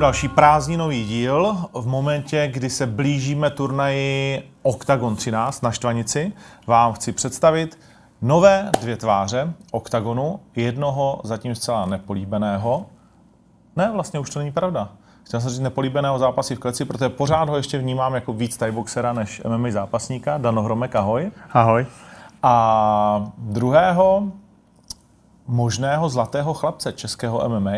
[0.00, 6.32] další prázdninový díl v momentě, kdy se blížíme turnaji Octagon 13 na Štvanici,
[6.66, 7.78] vám chci představit
[8.22, 12.86] nové dvě tváře Octagonu, jednoho zatím zcela nepolíbeného,
[13.76, 14.88] ne, vlastně už to není pravda.
[15.24, 19.12] Chtěl jsem říct nepolíbeného zápasy v kleci, protože pořád ho ještě vnímám jako víc boxera
[19.12, 20.38] než MMA zápasníka.
[20.38, 21.30] Dano Hromek, ahoj.
[21.52, 21.86] Ahoj.
[22.42, 24.22] A druhého
[25.50, 27.76] možného zlatého chlapce českého MMA,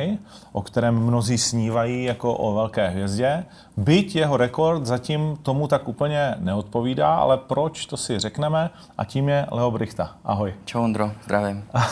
[0.52, 3.44] o kterém mnozí snívají jako o velké hvězdě.
[3.76, 8.70] Byť jeho rekord zatím tomu tak úplně neodpovídá, ale proč, to si řekneme.
[8.98, 10.10] A tím je Leo Brichta.
[10.24, 10.54] Ahoj.
[10.64, 11.64] Čau Ondro, zdravím.
[11.74, 11.82] uh,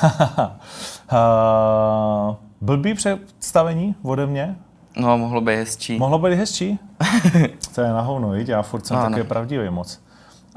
[2.61, 4.57] blbý představení ode mě?
[4.97, 5.99] No, mohlo být hezčí.
[5.99, 6.79] Mohlo být hezčí?
[7.75, 8.35] to je na hovno?
[8.35, 10.01] Já furt jsem no, taky pravdivý moc.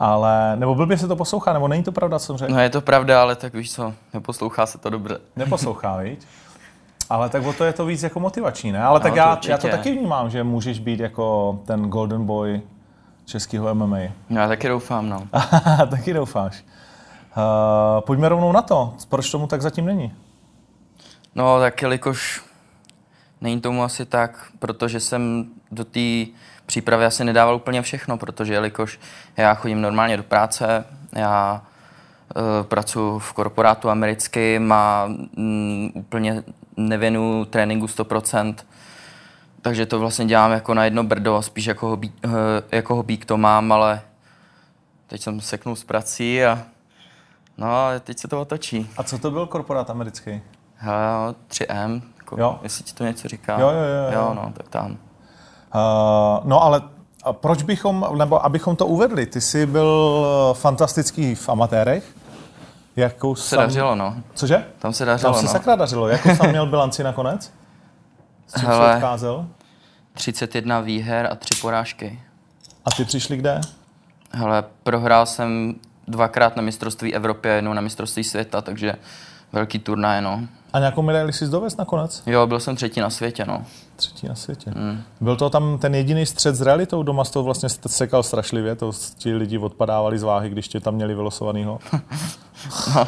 [0.03, 2.53] Ale, nebo blbě se to poslouchá, nebo není to pravda, co jsem řekl?
[2.53, 5.19] No je to pravda, ale tak víš co, neposlouchá se to dobře.
[5.35, 6.27] Neposlouchá, viď?
[7.09, 8.83] Ale tak o to je to víc jako motivační, ne?
[8.83, 12.25] Ale no, tak já, to já to taky vnímám, že můžeš být jako ten golden
[12.25, 12.61] boy
[13.25, 13.97] českého MMA.
[14.29, 15.27] No, já taky doufám, no.
[15.89, 16.63] taky doufáš.
[17.37, 18.93] Uh, pojďme rovnou na to.
[19.09, 20.13] Proč tomu tak zatím není?
[21.35, 22.43] No, tak jelikož
[23.41, 26.25] není tomu asi tak, protože jsem do té
[26.65, 28.99] přípravy asi nedával úplně všechno, protože jelikož
[29.37, 31.61] já chodím normálně do práce, já
[32.61, 35.05] e, pracuji v korporátu americkým a
[35.37, 36.43] mm, úplně
[36.77, 38.55] nevěnu tréninku 100%,
[39.61, 43.37] takže to vlastně dělám jako na jedno brdo, spíš jako hobby, e, jako hobík to
[43.37, 44.01] mám, ale
[45.07, 46.59] teď jsem seknul z prací a
[47.57, 47.67] no,
[47.99, 48.89] teď se to otočí.
[48.97, 50.41] A co to byl korporát americký?
[50.75, 52.59] Hele, 3M, jako, jo.
[52.63, 53.59] jestli ti to něco říká.
[53.59, 54.11] Jo, jo, jo.
[54.11, 54.97] Jo, jo no, tak tam.
[55.75, 56.81] Uh, no ale
[57.31, 60.13] proč bychom, nebo abychom to uvedli, ty jsi byl
[60.53, 62.15] fantastický v amatérech.
[62.95, 63.59] Jakou se sam...
[63.59, 64.15] dařilo, no.
[64.33, 64.65] Cože?
[64.79, 65.51] Tam se dařilo, Tam se no.
[65.51, 66.07] sakra dařilo.
[66.07, 67.51] Jakou tam měl bilanci nakonec?
[68.47, 69.45] S čím Hele, odcházel?
[70.13, 72.19] 31 výher a 3 porážky.
[72.85, 73.61] A ty přišli kde?
[74.31, 75.75] Hele, prohrál jsem
[76.07, 78.93] dvakrát na mistrovství Evropy a jednou na mistrovství světa, takže
[79.51, 80.41] velký turnaj, no.
[80.73, 82.23] A nějakou medaili jsi dovez nakonec?
[82.25, 83.65] Jo, byl jsem třetí na světě, no.
[83.95, 84.71] Třetí na světě.
[84.75, 85.03] Mm.
[85.21, 87.03] Byl to tam ten jediný střed s realitou?
[87.03, 91.15] Doma to vlastně sekal strašlivě, to ti lidi odpadávali z váhy, když tě tam měli
[91.15, 91.79] vylosovanýho?
[92.95, 93.07] no,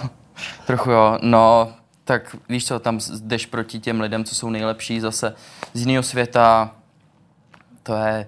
[0.67, 1.17] trochu jo.
[1.21, 1.69] No,
[2.03, 5.33] tak víš co, tam jdeš proti těm lidem, co jsou nejlepší zase
[5.73, 6.71] z jiného světa.
[7.83, 8.27] To je...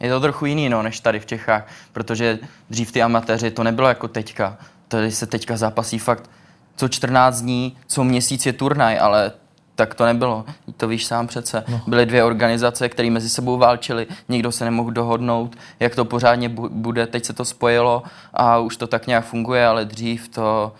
[0.00, 2.38] Je to trochu jiný, no, než tady v Čechách, protože
[2.70, 4.58] dřív ty amatéři, to nebylo jako teďka.
[4.88, 6.30] Tady se teďka zápasí fakt
[6.78, 9.32] co 14 dní, co měsíc je turnaj, ale
[9.74, 10.44] tak to nebylo.
[10.76, 11.64] To víš sám přece.
[11.68, 11.80] No.
[11.86, 17.06] Byly dvě organizace, které mezi sebou válčily, nikdo se nemohl dohodnout, jak to pořádně bude.
[17.06, 18.02] Teď se to spojilo
[18.34, 20.72] a už to tak nějak funguje, ale dřív to...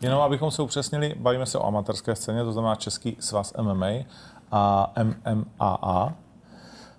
[0.00, 3.86] Jenom abychom se upřesnili, bavíme se o amatérské scéně, to znamená Český svaz MMA
[4.52, 6.12] a MMAA,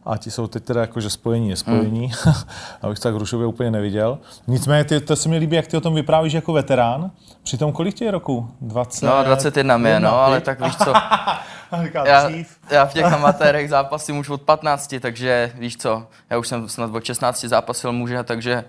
[0.07, 2.33] a ti jsou teď teda jakože spojení, nespojení, mm.
[2.81, 4.19] abych to tak rušově úplně neviděl.
[4.47, 7.11] Nicméně ty, to se mi líbí, jak ty o tom vyprávíš jako veterán.
[7.43, 8.51] Přitom kolik tě je roku?
[8.61, 9.05] 20?
[9.05, 10.93] No, 21 mi je, no, ale tak víš co,
[12.05, 12.29] já,
[12.69, 16.95] já v těch amatérech zápasím už od 15, takže víš co, já už jsem snad
[16.95, 18.63] od 16 zápasil muže, takže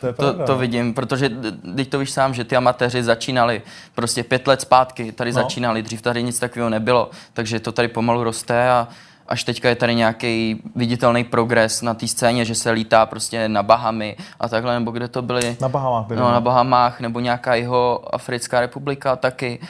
[0.00, 1.30] to, je pravda, to, to vidím, protože
[1.76, 3.62] teď to víš sám, že ty amatéři začínali
[3.94, 5.34] prostě pět let zpátky, tady no.
[5.34, 8.88] začínali, dřív tady nic takového nebylo, takže to tady pomalu roste a
[9.28, 13.62] až teďka je tady nějaký viditelný progres na té scéně, že se lítá prostě na
[13.62, 15.56] Bahamy a takhle, nebo kde to byly?
[15.60, 16.06] Na Bahamách.
[16.06, 19.60] Byli, no, na Bahamách, nebo nějaká jeho Africká republika taky.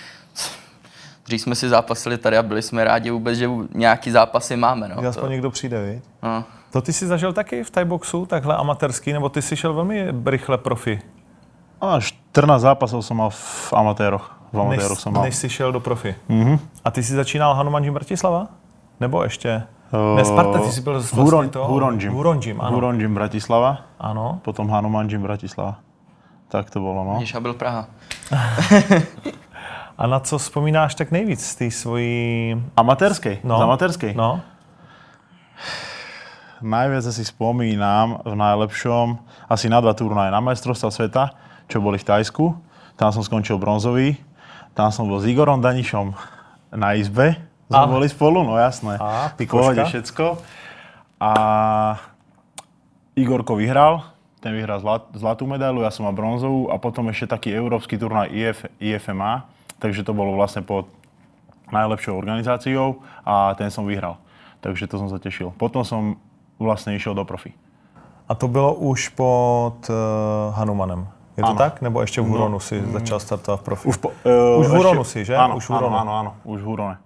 [1.25, 4.89] Dřív jsme si zápasili tady a byli jsme rádi vůbec, že nějaký zápasy máme.
[4.89, 5.33] No, aspoň to...
[5.33, 6.05] někdo přijde, viď?
[6.23, 6.45] No.
[6.73, 10.59] To ty jsi zažil taky v boxu, takhle amatérský, nebo ty jsi šel velmi rychle
[10.59, 11.01] profi?
[11.81, 14.39] A 14 zápasů jsem mal v amatéroch.
[14.53, 15.23] V amatéroch než, jsem mal.
[15.23, 16.15] Než jsi šel do profi.
[16.31, 16.59] Mm-hmm.
[16.85, 18.47] A ty jsi začínal Hanuman Bratislava?
[19.00, 19.62] Nebo ještě?
[19.93, 21.65] Uh, ne, Sparta, ty jsi byl vlastně Huron, to...
[21.65, 22.12] Huron Gym.
[22.12, 22.71] Huron Gym, ano.
[22.71, 23.79] Huron Gym Bratislava.
[24.00, 24.41] Ano.
[24.43, 25.77] Potom Hanuman Gym Bratislava.
[26.49, 27.17] Tak to bylo, no.
[27.21, 27.87] Ježa byl Praha.
[29.99, 32.55] A na co vzpomínáš tak nejvíc z té svojí...
[32.77, 33.39] Amatérskej?
[33.45, 33.59] No.
[33.59, 34.15] Z amatérskej?
[34.15, 34.41] No.
[36.62, 39.19] Najviac si spomínam v najlepšom
[39.51, 40.31] asi na dva turnaje.
[40.31, 41.35] Na majstrovstva sveta,
[41.67, 42.55] čo boli v Tajsku.
[42.94, 44.19] Tam som skončil bronzový.
[44.75, 46.15] Tam som bol s Igorom Danišom
[46.75, 47.93] na izbe sme a.
[47.93, 48.97] boli spolu, no jasné.
[48.97, 49.85] A, pikoška.
[49.85, 50.25] všetko.
[51.20, 51.32] A
[53.19, 54.06] Igorko vyhral,
[54.41, 58.31] ten vyhral zlat, zlatú medailu, ja som mal bronzovú a potom ešte taký európsky turnaj
[58.31, 59.50] IF, IFMA,
[59.82, 60.87] takže to bolo vlastne pod
[61.75, 64.17] najlepšou organizáciou a ten som vyhral.
[64.62, 65.53] Takže to som sa tešil.
[65.59, 66.17] Potom som
[66.59, 67.53] vlastne išiel do profi.
[68.29, 69.97] A to bylo už pod uh,
[70.55, 71.06] Hanumanem.
[71.38, 71.59] Je to Ano.
[71.59, 71.82] tak?
[71.82, 73.88] Nebo ještě v Huronu si začal startovat v profi?
[73.88, 75.37] Už, po, uh, Už v Huronu si, že?
[75.37, 75.97] Áno, Už v Huronu.
[75.97, 76.97] áno, áno, už v Hurone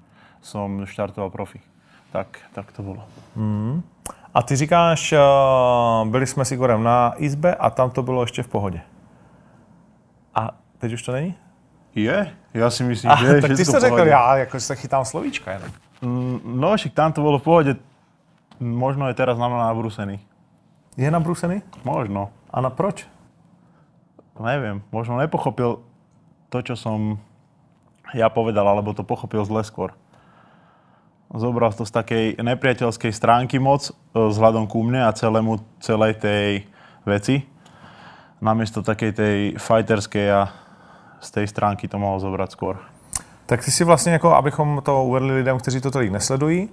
[0.42, 1.60] som štartoval profi.
[2.12, 3.02] Tak, tak to bylo.
[4.34, 5.18] A ty říkáš, eh,
[6.04, 8.80] byli jsme s Igorem na izbe a tam to bylo ještě v pohodě.
[10.34, 11.34] A teď už to není?
[11.94, 12.32] Je?
[12.56, 15.52] Ja si myslím, A, že je tak ty jsi řekl, já jako se chytám slovíčka
[15.52, 15.68] jenom.
[16.02, 17.72] Mm, No, však tam to bolo v pohode.
[18.60, 20.20] Možno je teraz na mňa nabrúsený.
[20.96, 21.62] Je nabrusený?
[21.84, 22.30] Možno.
[22.52, 23.08] A na proč?
[24.40, 25.84] Neviem, možno nepochopil
[26.48, 27.20] to, čo som
[28.16, 29.92] ja povedal, alebo to pochopil zle skôr.
[31.32, 36.68] Zobral to z takej nepriateľskej stránky moc e, vzhľadom ku mne a celému, celej tej
[37.08, 37.42] veci.
[38.40, 40.52] Namiesto takej tej fighterskej a
[41.20, 42.76] z tej stránky to mohol zobrať skôr.
[43.46, 46.68] Tak ty si vlastně, jako, abychom to uvedli lidem, kteří to tolik nesledují,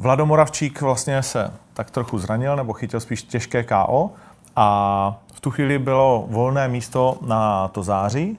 [0.00, 4.10] Vlado Moravčík vlastně se tak trochu zranil, nebo chytil spíš těžké KO
[4.56, 8.38] a v tu chvíli bylo volné místo na to září,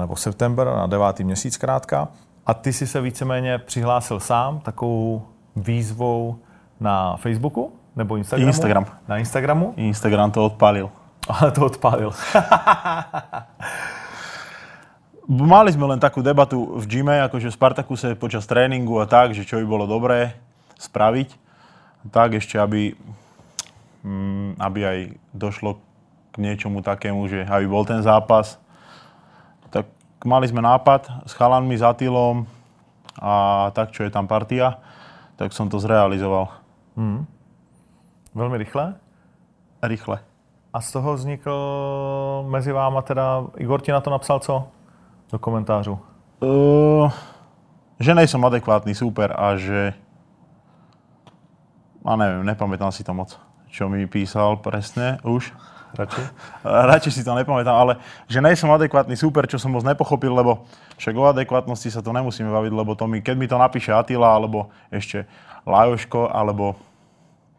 [0.00, 2.08] nebo september, na devátý měsíc krátka.
[2.46, 5.22] A ty si se víceméně přihlásil sám takovou
[5.56, 6.38] výzvou
[6.80, 8.48] na Facebooku nebo Instagramu?
[8.48, 8.86] Instagram.
[9.08, 10.90] Na Instagramu, Instagram to odpálil.
[11.28, 12.12] ale to odpálil.
[15.26, 19.42] Mali sme len takú debatu v gyme, akože v Spartakuse počas tréningu a tak, že
[19.42, 20.38] čo by bolo dobré
[20.78, 21.34] spraviť.
[22.14, 22.94] Tak ešte, aby,
[24.06, 24.98] mm, aby aj
[25.34, 25.82] došlo
[26.30, 28.62] k niečomu takému, že aby bol ten zápas.
[30.26, 32.50] Mali sme nápad s chalanmi, s Atilom
[33.22, 34.82] a tak, čo je tam partia,
[35.38, 36.50] tak som to zrealizoval
[38.34, 38.94] Velmi rychle.
[39.82, 40.18] rýchle.
[40.72, 41.56] A z toho vznikl
[42.48, 44.68] mezi váma teda, Igor ti na to napsal co?
[45.32, 45.98] Do komentářů.
[46.40, 47.10] Uh,
[48.00, 49.94] že nejsem adekvátny super a že...
[52.04, 53.34] A neviem, nepamätám si to moc,
[53.66, 55.50] čo mi písal presne už.
[55.96, 56.22] Radši?
[56.62, 57.92] Radšej si to nepamätám, ale
[58.28, 60.68] že nejsem adekvátny super, čo som moc nepochopil, lebo
[61.00, 64.36] však o adekvátnosti sa to nemusíme baviť, lebo to mi, keď mi to napíše Attila,
[64.36, 65.24] alebo ešte
[65.64, 66.76] Lajoško, alebo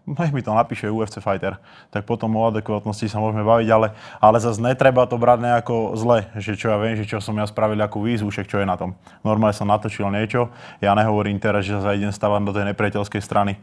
[0.07, 1.59] nech mi to napíše UFC Fighter,
[1.91, 3.91] tak potom o adekvátnosti sa môžeme baviť, ale,
[4.23, 7.43] ale zase netreba to brať nejako zle, že čo ja viem, že čo som ja
[7.43, 8.95] spravil akú výzvu, však čo je na tom.
[9.27, 10.47] Normálne som natočil niečo,
[10.79, 13.59] ja nehovorím teraz, že sa idem stavať do tej nepriateľskej strany.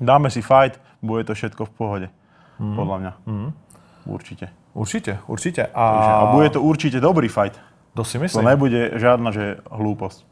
[0.00, 2.08] Dáme si fight, bude to všetko v pohode,
[2.56, 2.76] mm.
[2.80, 3.12] podľa mňa.
[3.28, 3.50] Mm.
[4.04, 4.48] Určite.
[4.74, 5.62] Určitě, určitě.
[5.62, 7.60] Takže, A, a bude to určite dobrý fight.
[7.94, 8.44] to si To myslím.
[8.44, 10.26] nebude žiadna, že hlúposť.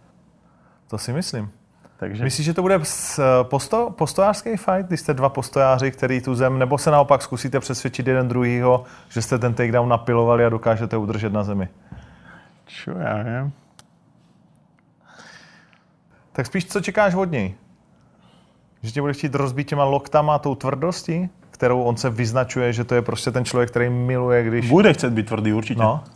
[0.91, 1.50] To si myslím.
[1.99, 6.35] Takže Myslíš, že to bude s- posto, postojářský fight, když jste dva postojáři, který tu
[6.35, 10.97] zem, nebo se naopak zkusíte přesvědčit jeden druhýho, že jste ten takedown napilovali a dokážete
[10.97, 11.69] udržet na zemi?
[12.69, 13.49] čo ja viem.
[16.32, 17.55] Tak spíš co čekáš od něj?
[18.82, 22.94] Že tě bude chtít rozbít těma loktama, tou tvrdostí, kterou on se vyznačuje, že to
[22.94, 24.70] je prostě ten člověk, který miluje, když...
[24.70, 26.06] Bude chcieť byť tvrdý určite, No,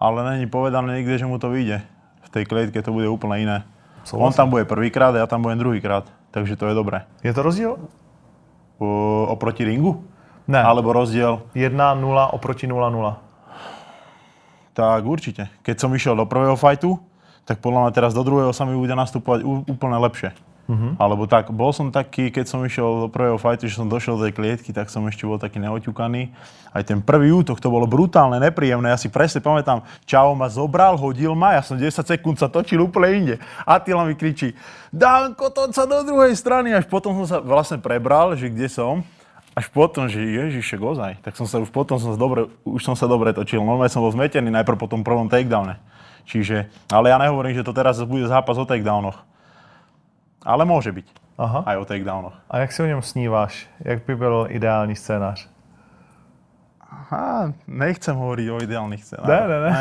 [0.00, 1.84] ale není povedané nikde, že mu to vyjde.
[2.24, 3.58] V tej klietke to bude úplne iné.
[4.08, 4.24] Souhlasím.
[4.26, 7.04] On tam bude prvýkrát a ja tam budem druhýkrát, takže to je dobré.
[7.22, 7.76] je to rozdíl?
[8.80, 8.88] O,
[9.30, 10.00] oproti ringu?
[10.48, 10.80] Ne, Ale...
[10.80, 11.44] Alebo rozdiel?
[11.54, 11.70] 1-0
[12.34, 12.72] oproti 0-0.
[14.72, 15.52] Tak určite.
[15.62, 16.96] Keď som išiel do prvého fajtu,
[17.44, 20.32] tak podľa mňa teraz do druhého sa mi bude nastupovať ú- úplne lepšie.
[20.70, 20.94] Uh-huh.
[20.94, 24.30] Alebo tak, bol som taký, keď som išiel do prvého fajtu, že som došiel do
[24.30, 26.30] tej klietky, tak som ešte bol taký neoťukaný.
[26.72, 28.94] Aj ten prvý útok, to bolo brutálne, nepríjemné.
[28.94, 32.78] Ja si presne pamätám, Čavo ma zobral, hodil ma, ja som 10 sekúnd sa točil
[32.78, 33.34] úplne inde.
[33.66, 34.54] Attila mi kričí,
[34.94, 36.72] Danko, toď sa do druhej strany.
[36.72, 39.02] Až potom som sa vlastne prebral, že kde som.
[39.52, 42.96] Až potom, že ježišek ozaj, tak som sa už potom som sa dobre, už som
[42.96, 43.60] sa dobre točil.
[43.60, 45.76] Normálne som bol zmetený najprv po tom prvom takedowne.
[46.24, 49.31] Čiže, ale ja nehovorím, že to teraz bude zápas o takedownoch.
[50.42, 51.06] Ale môže byť.
[51.38, 51.64] Aha.
[51.66, 52.34] Aj o takedownoch.
[52.50, 53.66] A jak si o něm sníváš?
[53.80, 55.48] Jak by byl ideální scénář?
[57.12, 59.28] Á, nechcem hovoriť o ideálnych scénách.
[59.28, 59.72] Ne, ne, ne.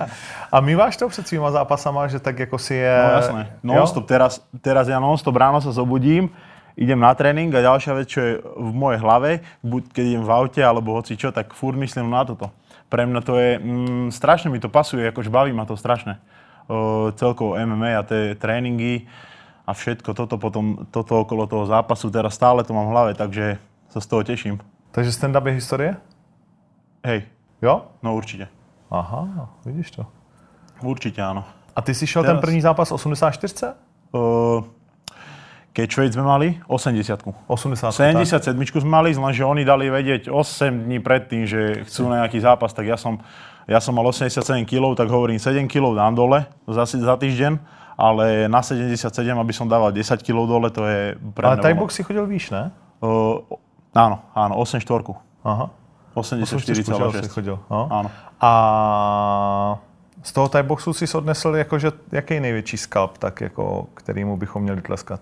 [0.54, 2.96] A míváš to před svýma zápasama, že tak jako si je...
[3.04, 3.42] No jasné.
[3.62, 4.06] Non-stop.
[4.06, 6.32] Teraz, teraz ja non-stop ráno sa zobudím,
[6.80, 10.32] idem na tréning a ďalšia vec, čo je v mojej hlave, buď keď idem v
[10.32, 12.48] aute alebo hoci čo, tak furt myslím na toto.
[12.88, 16.16] Pre mňa to je, mm, strašne mi to pasuje, akože baví ma to strašne.
[16.72, 19.04] O, celkovo MMA a tie tréningy
[19.68, 23.60] a všetko toto potom, toto okolo toho zápasu, teraz stále to mám v hlave, takže
[23.92, 24.56] sa z toho teším.
[24.96, 25.90] Takže stand-up je historie?
[27.04, 27.28] Hej,
[27.60, 27.92] Jo?
[28.00, 28.48] no určite.
[28.88, 30.02] Aha, vidíš to.
[30.80, 31.44] Určite áno.
[31.76, 33.76] A ty si šel ten Teraz- první zápas 84?
[34.10, 34.64] O,
[35.76, 37.92] Catchweight sme mali 80 80.
[37.92, 42.88] 77 sme mali, lenže oni dali vedieť 8 dní predtým, že chcú nejaký zápas, tak
[42.88, 43.20] ja som,
[43.68, 47.60] ja som mal 87 kg, tak hovorím 7 kg dám dole za, za týždeň,
[48.00, 51.76] ale na 77, aby som dával 10 kg dole, to je pre Ale veľa.
[51.76, 52.72] box si chodil výš, ne?
[53.04, 53.44] O,
[53.92, 55.12] áno, áno, 8 štvorku.
[55.44, 55.68] Aha.
[56.16, 57.28] 84,6.
[57.28, 57.28] 84,6.
[57.28, 57.56] chodil.
[57.70, 57.86] No.
[57.92, 58.08] Áno.
[58.40, 58.50] A
[60.22, 64.82] z toho Thai boxu si odnesl jakože jaký největší skalp, tak jako, kterýmu bychom měli
[64.82, 65.20] tleskat?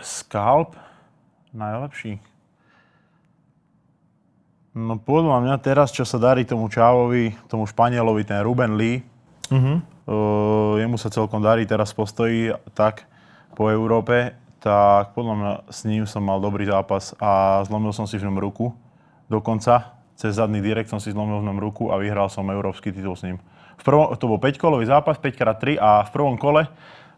[0.00, 0.76] Skalp?
[1.52, 2.20] Najlepší.
[4.74, 9.06] No podľa mňa teraz, čo sa darí tomu Čávovi, tomu Španielovi, ten Ruben Lee,
[9.54, 9.74] Mhm.
[10.10, 13.06] uh, jemu sa celkom darí teraz postojí tak
[13.54, 18.18] po Európe, tak podľa mňa s ním som mal dobrý zápas a zlomil som si
[18.18, 18.74] v ňom ruku.
[19.30, 23.14] Dokonca cez zadný direkt som si zlomil v ňom ruku a vyhral som európsky titul
[23.14, 23.38] s ním.
[23.78, 26.66] V prvom, to bol 5-kolový zápas, 5x3 a v prvom kole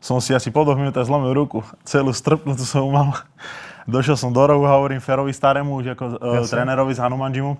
[0.06, 1.66] som si asi po dvoch minútach zlomil ruku.
[1.82, 3.10] Celú strpnutú som mal.
[3.90, 6.62] Došiel som do rohu a hovorím Ferovi starému, už ako uh, Jasne.
[6.62, 7.52] trénerovi z Hanumanjimu.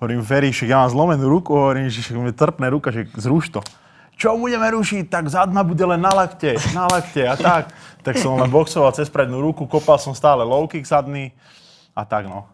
[0.00, 3.52] Hovorím, Feri, však ja mám zlomenú ruku, hovorím, že však mi trpne ruka, že zruš
[3.52, 3.60] to.
[4.16, 5.12] Čo budeme rušiť?
[5.12, 7.68] Tak zadná bude len na lakte, na lakte a tak.
[8.00, 11.36] Tak som len boxoval cez prednú ruku, kopal som stále low kick zadný
[11.92, 12.48] a tak no.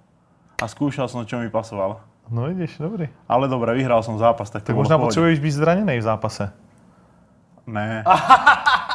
[0.59, 2.03] A skúšal som, čo mi pasovalo.
[2.27, 3.07] No vidíš, dobrý.
[3.31, 6.51] Ale dobre, vyhral som zápas, tak to Tak možná potřebuješ být zraněný v zápase.
[7.71, 8.03] Ne.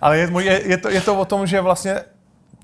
[0.00, 2.00] Ale je, je, je, to, je to o tom, že vlastně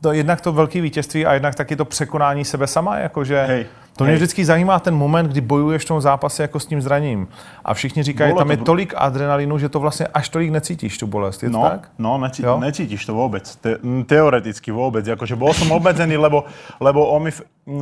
[0.01, 3.67] to jednak to velké vítězství a jednak taky to překonání sebe sama, jakože Hej.
[3.97, 7.29] To mě vždycky zajímá ten moment, kdy bojuješ v tom zápase jako s tím zraním.
[7.65, 10.99] A všichni říkají, Bolo tam to je tolik adrenalínu, že to vlastně až tolik necítíš,
[10.99, 11.43] tu bolest.
[11.43, 11.89] Je to No, tak?
[11.99, 12.61] no neci, Jo?
[12.61, 13.57] necítiš to vôbec.
[13.61, 15.09] Te, teoreticky vôbec.
[15.09, 16.45] Akože bol som obmedzený, lebo,
[16.81, 17.31] lebo on mi,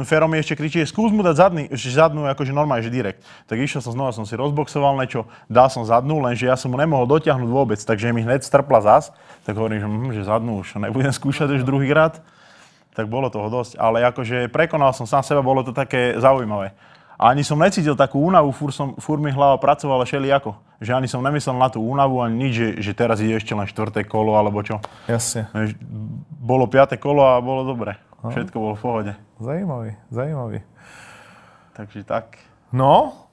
[0.05, 3.21] Fero mi ešte kričí, skús mu dať zadný, že zadnú, akože normálne, že direkt.
[3.45, 6.81] Tak išiel som znova, som si rozboxoval niečo, dal som zadnú, lenže ja som mu
[6.81, 9.13] nemohol dotiahnuť vôbec, takže mi hneď strpla zas.
[9.45, 12.23] Tak hovorím, že, hm, že zadnú už nebudem skúšať už druhý krát.
[12.95, 13.75] Tak bolo toho dosť.
[13.77, 16.73] Ale akože prekonal som sám seba, bolo to také zaujímavé.
[17.15, 20.55] A ani som necítil takú únavu, fur, som, fur mi hlava pracovala všelijako.
[20.83, 23.67] Že ani som nemyslel na tú únavu, ani nič, že, že teraz ide ešte len
[23.71, 24.83] štvrté kolo, alebo čo.
[25.07, 25.47] Jasně.
[25.55, 25.79] Vieš,
[26.45, 27.97] Bolo piaté kolo a bolo dobre.
[28.21, 29.13] Všetko bolo v pohode.
[29.41, 30.61] Zajímavý, zajímavý.
[31.73, 32.37] Takže tak.
[32.73, 33.24] No,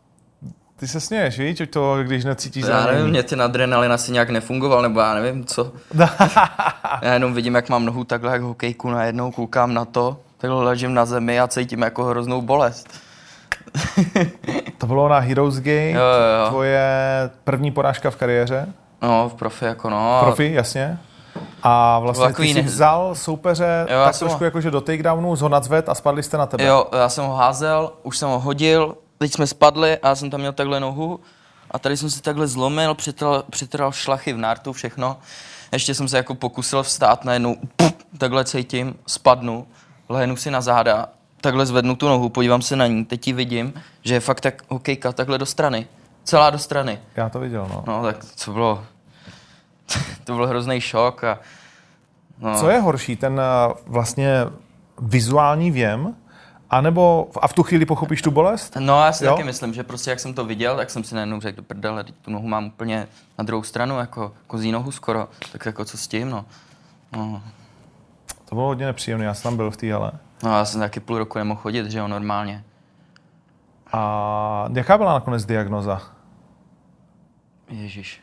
[0.81, 4.81] ty se směješ, víš, to, když necítíš Já nevím, mě ten adrenalin asi nějak nefungoval,
[4.81, 5.71] nebo já nevím co.
[7.01, 10.93] já jenom vidím, jak mám nohu takhle, jak hokejku najednou, koukám na to, takhle ležím
[10.93, 12.87] na zemi a cítím jako hroznou bolest.
[14.77, 16.01] To bylo na Heroes Gate, Jo,
[16.43, 16.85] jo, tvoje
[17.43, 18.67] první porážka v kariéře.
[19.01, 20.17] No, v profi jako no.
[20.17, 20.99] a- Profi, jasně.
[21.63, 25.49] A vlastně ty jsi vzal soupeře Jo, tak trošku ho- jakože do takedownu, z ho
[25.49, 26.63] nadzved a spadli jste na tebe.
[26.65, 30.29] Jo, já jsem ho házel, už jsem ho hodil, teď jsme spadli a já jsem
[30.29, 31.19] tam měl takhle nohu
[31.71, 35.17] a tady jsem si takhle zlomil, přitral, přitral šlachy v nártu, všechno.
[35.71, 39.67] Ještě jsem se jako pokusil vstát najednou, pup, takhle cítím, spadnu,
[40.09, 41.09] lehnu si na záda,
[41.41, 44.63] takhle zvednu tu nohu, podívám se na ní, teď ji vidím, že je fakt tak
[44.69, 45.87] hokejka takhle do strany.
[46.23, 46.99] Celá do strany.
[47.15, 47.83] Já to viděl, no.
[47.87, 48.83] No tak to bylo,
[50.23, 51.39] to byl hrozný šok a
[52.39, 52.59] no.
[52.59, 54.45] Co je horší, ten eh, vlastně
[55.01, 56.15] vizuální věm,
[56.71, 58.75] anebo a v tu chvíli pochopíš tu bolest?
[58.79, 59.31] No já si Jo?
[59.31, 62.03] taky myslím, že prostě jak jsem to viděl, tak jsem si najednou řekl, do prdele,
[62.03, 65.97] teď tu nohu mám úplně na druhou stranu, jako kozí nohu skoro, tak jako co
[65.97, 66.45] s tím, no.
[67.17, 67.43] No,
[68.49, 70.11] To bylo hodně nepříjemné, já jsem tam byl v té hale.
[70.43, 72.63] no já jsem taky půl roku nemohl chodit, že jo, normálně.
[73.93, 76.01] A jaká byla nakonec diagnoza?
[77.69, 78.21] Ježíš.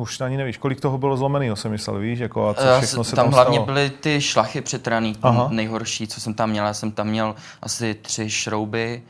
[0.00, 3.04] Už na ní nevíš, kolik toho bylo zlomenýho, jsem myslel, víš, jako a co všechno
[3.04, 3.66] se, se tam, tam hlavně stalo.
[3.66, 5.48] byly ty šlachy přetraný, Aha.
[5.50, 6.66] nejhorší, co jsem tam měl.
[6.66, 9.02] Já jsem tam měl asi tři šrouby,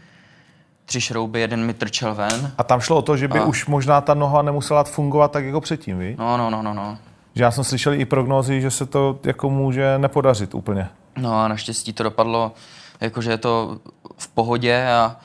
[0.84, 2.52] tři šrouby, jeden mi trčel ven.
[2.58, 5.44] A tam šlo o to, že by A- už možná ta noha nemusela fungovat tak
[5.44, 6.16] jako předtím, víš?
[6.18, 6.98] No, no, no, no, no.
[7.34, 10.88] Že já jsem slyšel i prognózy, že se to jako může nepodařit úplně.
[11.18, 12.52] No a naštěstí to dopadlo,
[13.00, 13.78] jakože je to
[14.18, 15.16] v pohodě a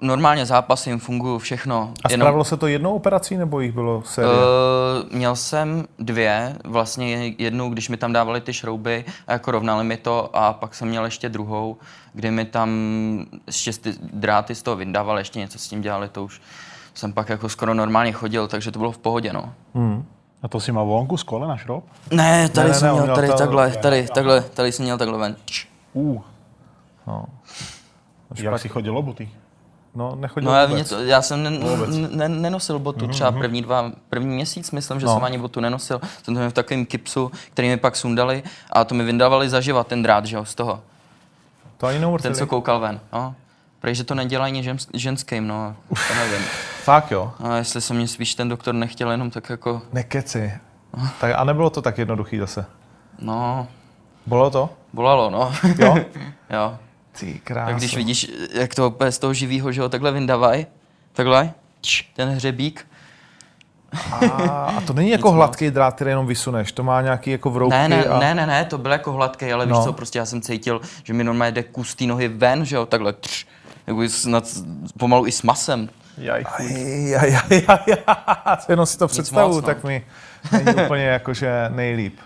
[0.00, 1.92] normálně zápasím, fungují všechno.
[2.04, 4.30] A spravilo se to jednou operací, nebo jich bylo série?
[4.32, 4.38] Uh,
[5.16, 9.96] měl jsem dvě, vlastně jednu, když mi tam dávali ty šrouby a jako rovnali mi
[9.96, 11.76] to a pak jsem měl ještě druhou,
[12.12, 12.70] kdy mi tam
[13.46, 16.40] ještě ty dráty z toho vyndávali, ještě něco s tím dělali, to už
[16.94, 19.52] jsem pak jako skoro normálně chodil, takže to bylo v pohodě, no.
[20.42, 21.84] A to si mal vonku z kolena šrob?
[22.10, 24.84] Ne, tady Ne, ne, jsem ne, měl měl tady to- takhle, tady, takhle, tady jsem
[24.84, 25.36] měl takhle ven.
[25.94, 26.22] Ú,
[27.06, 27.24] No.
[28.36, 29.28] jak si chodil obuty?
[29.94, 30.88] No, nechodil No já, vůbec.
[30.88, 31.50] to, já jsem ne,
[32.10, 35.14] ne, nenosil botu, třeba první dva, první měsíc, myslím, že No.
[35.14, 36.00] jsem ani botu nenosil.
[36.22, 38.42] Jsem to měl v takovém kipsu, který mi pak sundali
[38.72, 40.80] a to mi vyndávali zaživa ten drát, že jo, z toho.
[41.76, 42.34] To ani Ten, neumrtvili.
[42.34, 43.34] co koukal ven, no.
[43.80, 45.76] Prej, že to nedělají ani žens, ženským, no,
[46.08, 46.46] to nevím.
[46.84, 47.32] Fakt jo.
[47.44, 50.52] A jestli se mě spíš ten doktor nechtěl jenom tak jako, Nekeci.
[51.20, 52.64] Tak, a nebylo to tak jednoduchý zase.
[53.18, 53.68] no,
[54.26, 54.70] Bylo to?
[54.92, 55.52] bolalo, no.
[55.78, 55.94] Jo?
[56.50, 56.78] jo.
[57.20, 57.66] Ty krása.
[57.66, 60.66] Tak když vidíš, jak to úplně z toho živýho, že ho takhle vyndávají,
[61.12, 61.52] takhle,
[62.16, 62.86] ten hřebík,
[64.12, 64.16] A,
[64.76, 67.88] a to není jako hladký drát, který jenom vysuneš, to má nějaký jako vroubky Ne,
[67.88, 68.18] ne, a...
[68.18, 69.84] ne, ne, ne, to byl jako hladký, ale víš No.
[69.84, 72.86] co, prostě já jsem cítil, že mi normálně jde kus té nohy ven, že jo,
[72.86, 73.46] takhle, tř,
[73.86, 74.44] jako i s, nad,
[74.98, 75.88] pomalu i s masem.
[76.18, 77.10] Jaj, chuj.
[77.10, 78.58] Ja, ja, ja, ja.
[78.68, 79.66] Jenom si to představu, moc, no.
[79.66, 80.06] tak mi
[80.52, 82.18] není úplně jakože nejlíp.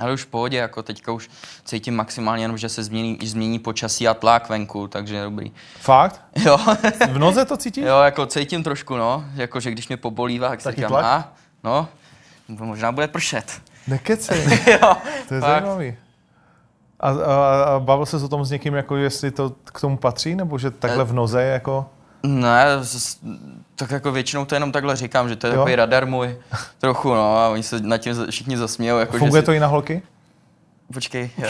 [0.00, 1.30] Ale už v pohodě, jako teďka už
[1.64, 5.52] cítím maximálně jenom, že se změní, změní počasí a tlak venku, takže je dobrý.
[5.80, 6.20] Fakt?
[6.44, 6.58] Jo,
[7.12, 7.84] V noze to cítíš?
[7.84, 11.32] jo, jako cítím trošku, no, jako že když mě pobolívá, tak si říkám, a,
[11.64, 11.88] no,
[12.48, 13.60] možná bude pršet.
[13.88, 14.44] Nekecej.
[14.72, 14.94] jo,
[15.28, 15.50] To je fakt.
[15.50, 15.96] zajímavý.
[17.00, 17.14] A, a,
[17.64, 20.70] a bavil se o tom s někým, jako jestli to k tomu patří, nebo že
[20.70, 21.86] takhle v noze je jako...
[22.22, 22.64] Ne,
[23.76, 25.58] tak jako většinou to jenom takhle říkám, že to je Jo?
[25.58, 26.36] takový radar můj
[26.78, 28.98] trochu, no, a oni se nad tím všichni zasmějou.
[28.98, 29.94] Jako, Funguje že to i na holky?
[29.94, 30.02] Si...
[30.94, 31.30] Počkej.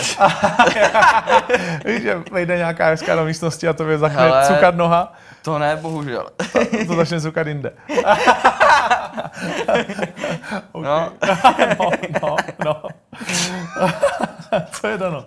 [1.85, 4.47] Víš, že vejde nějaká hezká do místnosti a to je začne Hele.
[4.47, 5.13] cukat noha,
[5.43, 6.27] to ne, bohužel.
[6.87, 7.73] to začne cukat jinde.
[10.75, 11.11] No, No,
[12.25, 12.83] no, no.
[14.71, 15.25] Co je dano?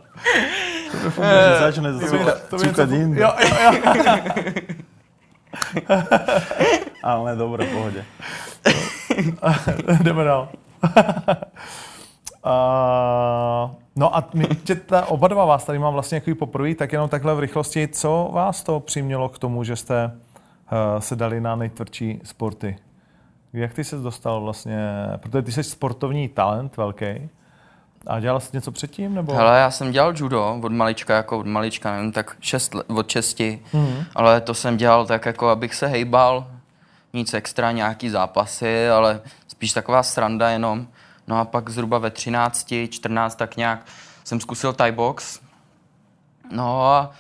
[0.92, 3.22] Že začne To by- cukat, to by cukat jinde.
[3.22, 3.74] Jo, jo, jo.
[7.04, 8.06] Ale dobre, v pohode.
[10.04, 10.50] Jdeme dál.
[12.46, 16.94] Uh, no a my, tě ta, oba dva vás tady mám vlastně jako poprvé, tak
[16.94, 21.42] jenom takhle v rychlosti, co vás to přimělo k tomu, že jste uh, se dali
[21.42, 22.78] na nejtvrdší sporty?
[23.54, 27.30] Jak ty se dostal vlastně, protože ty jsi sportovní talent velký,
[28.08, 29.34] a dělal jsi něco předtím, nebo?
[29.34, 33.10] hele, já jsem dělal judo od malička, jako od malička, nevím, tak šest let, od
[33.10, 34.04] šesti, mm.
[34.16, 36.48] ale to jsem dělal tak, jako abych se hejbal,
[37.14, 40.88] nic extra, nějaký zápasy, ale spíš taková sranda jenom.
[41.28, 43.80] No a pak zhruba ve 13, 14 tak nějak
[44.24, 45.40] jsem zkusil Thai box.
[46.52, 47.12] No a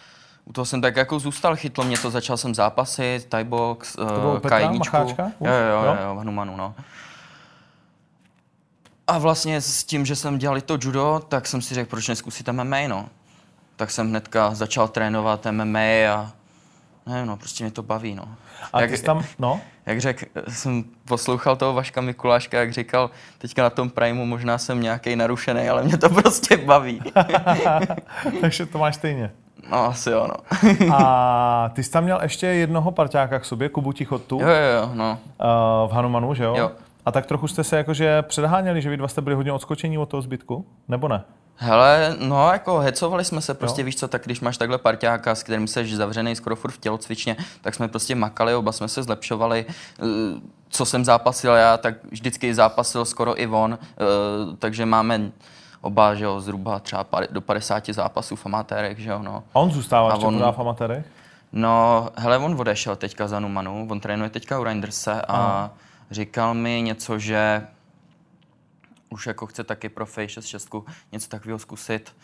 [0.45, 4.01] u toho jsem tak jako zůstal, chytlo mě to, začal jsem zápasy, Thai box, u
[4.01, 4.77] uh, K1.
[4.77, 5.23] Macháčka?
[5.23, 5.97] Jo, jo, jo, Jo?
[6.03, 6.75] jo, v Hanumanu, no.
[9.07, 12.49] A vlastně s tím, že jsem dělal to judo, tak jsem si řekl, proč neskusit
[12.49, 13.05] MMA, no.
[13.75, 16.31] Tak jsem hnedka začal trénovat MMA a
[17.05, 18.27] nevím, no, prostě mě to baví, no.
[18.73, 19.61] A jak, ty jsi tam, no?
[19.85, 24.81] jak řekl, jsem poslouchal toho Vaška Mikuláška, jak říkal, teďka na tom Primeu možná jsem
[24.81, 27.01] nějaký narušený, ale mě to prostě baví.
[28.41, 29.31] Takže to máš stejně.
[29.71, 30.65] No, asi jo, no.
[30.95, 34.91] A ty jsi tam měl ještě jednoho parťáka k sobě, Kubu Tichotu, Jo, jo, jo,
[34.93, 35.11] no.
[35.83, 36.55] uh, v Hanumanu, že jo?
[36.57, 36.71] Jo.
[37.05, 40.09] A tak trochu jste se jakože předháněli, že vy dva jste byli hodně odskočení od
[40.09, 41.23] toho zbytku, nebo ne?
[41.57, 43.85] Hele, no jako hecovali jsme se prostě, Jo.
[43.85, 47.35] víš co, tak když máš takhle parťáka, s kterým jsi zavřený skoro furt v tělocvičně,
[47.61, 49.65] tak jsme prostě makali, oba jsme se zlepšovali.
[49.69, 50.03] Eh,
[50.69, 53.95] Co jsem zápasil já, tak vždycky zápasil skoro i on, eh,
[54.59, 55.31] takže máme
[55.81, 59.43] oba, že jo, zhruba třeba do 50 zápasů v amatérech, že jo, no.
[59.53, 61.05] A on zůstává A on- v amatérech?
[61.53, 65.69] No, hele, on odešel teďka za Numanu, on trénuje teďka u Reinderse a Aha.
[66.11, 67.67] Říkal mi něco, že
[69.09, 70.55] už jako chce taky pro Fej 6
[71.11, 72.15] něco takového zkusit.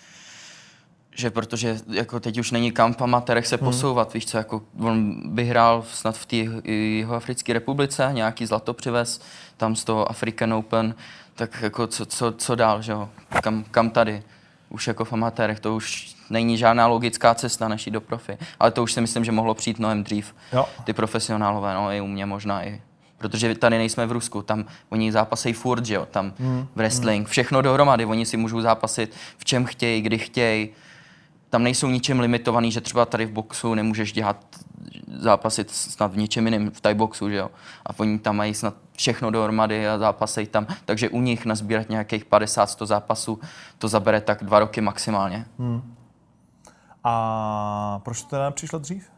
[1.15, 5.21] Že protože jako teď už není kam v amatérech se posouvat, víš co, jako on
[5.35, 6.35] by hrál snad v té
[6.71, 9.21] jeho Africké republice, nějaký zlato přivez,
[9.57, 10.95] tam z toho African Open,
[11.35, 13.09] tak jako co, co, co dál, že jo,
[13.43, 14.23] kam, kam tady?
[14.69, 18.37] Už jako v amatérech, to už není žádná logická cesta jít do profi.
[18.59, 20.35] Ale to už si myslím, že mohlo přijít mnohem dřív.
[20.53, 20.65] Jo.
[20.83, 22.81] Ty profesionálové, no i u mě možná i.
[23.21, 26.67] Protože tady nejsme v Rusku, tam oni zápasejí furt, že jo, tam Hmm.
[26.75, 30.69] wrestling, všechno dohromady, oni si můžou zápasit v čem chtějí, kdy chtějí.
[31.49, 34.45] Tam nejsou ničem limitovaný, že třeba tady v boxu nemůžeš dělat
[35.19, 37.51] zápasit snad v ničem jiném, v Thai boxu, že jo.
[37.85, 40.67] A oni tam mají snad všechno dohromady a zápasejí tam.
[40.85, 43.39] Takže u nich nazbírat nějakých 50-100 zápasů,
[43.77, 45.45] to zabere tak dva roky maximálně.
[47.03, 49.09] A proč to teda nepřišlo dřív?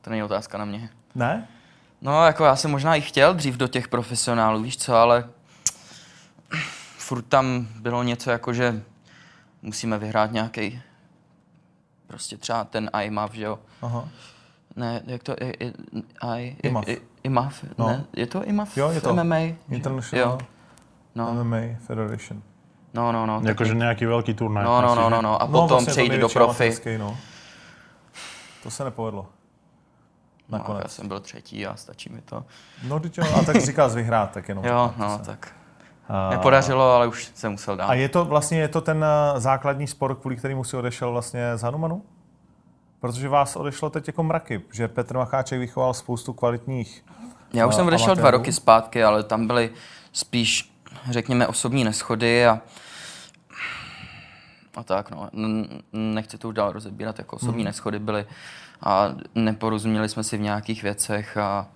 [0.00, 0.90] To není otázka na mě.
[1.14, 1.48] Ne?
[2.02, 5.24] No, jako já jsem možná i chtěl dřív do těch profesionálů, víš co, ale
[6.98, 8.82] furt tam bylo něco jako, že
[9.62, 10.82] musíme vyhrát nějaký
[12.06, 13.58] prostě třeba ten IMAF, že jo.
[13.82, 14.08] Aha.
[14.76, 15.72] Ne, jak to je, je,
[16.36, 16.88] I, IMAF.
[16.88, 17.86] I, IMAF, No.
[17.88, 19.14] ne, je to IMAF Jo, je to.
[19.14, 19.36] MMA?
[19.70, 20.38] International Jo,
[21.14, 22.42] no, MMA Federation.
[22.94, 23.40] no, no, no.
[23.44, 24.64] Jakože taky- nejaký veľký turnaj.
[24.64, 26.44] No, no, no, no, no, a No, potom vlastně to přejít do profi.
[26.64, 27.16] amatérský, No.
[28.62, 29.26] To se nepovedlo.
[30.48, 30.92] No, já Nakonec.
[30.92, 32.44] jsem byl třetí a stačí mi to.
[32.88, 34.64] No, jo, a tak říká vyhrát, tak jenom.
[34.68, 35.24] Jo, no, se.
[35.24, 35.52] tak.
[36.08, 37.86] A- Nepodařilo, ale už jsem musel dát.
[37.86, 41.56] A je to vlastně je to ten eh, základní sport, kvůli kterému si odešel vlastně
[41.56, 42.02] z Hanumanu?
[43.00, 47.04] Protože vás odešlo teď jako mraky, že Petr Macháček vychoval spoustu kvalitních
[47.52, 48.36] Já už a- jsem odešel dva amatérů.
[48.38, 49.70] roky zpátky, ale tam byly
[50.12, 50.72] spíš,
[51.10, 52.60] řekněme, osobní neschody a
[54.76, 55.28] a tak, no.
[55.92, 57.64] Nechci to už dál rozebírat, jako osobní Mhm.
[57.64, 58.26] neschody byly
[58.82, 61.66] a neporozuměli jsme si v nějakých věcech a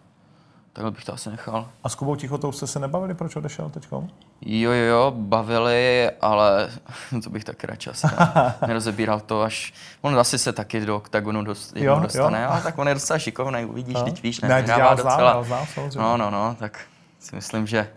[0.72, 1.68] takhle bych to asi nechal.
[1.84, 3.88] A s Kubou Tichotou jste se nebavili, proč odešel teď?
[3.92, 6.70] Jo, jo, jo, bavili, ale
[7.24, 8.06] to bych taky radši asi
[8.66, 12.48] nerozebíral to, až on asi se taky do oktagonu dost, jo, dostane, jo.
[12.50, 14.04] ale tak on je docela šikovný, uvidíš, no.
[14.04, 15.42] teď víš, ne, ne hrává docela.
[15.44, 16.80] Znám, znám, no, no, no, tak
[17.18, 17.88] si myslím, že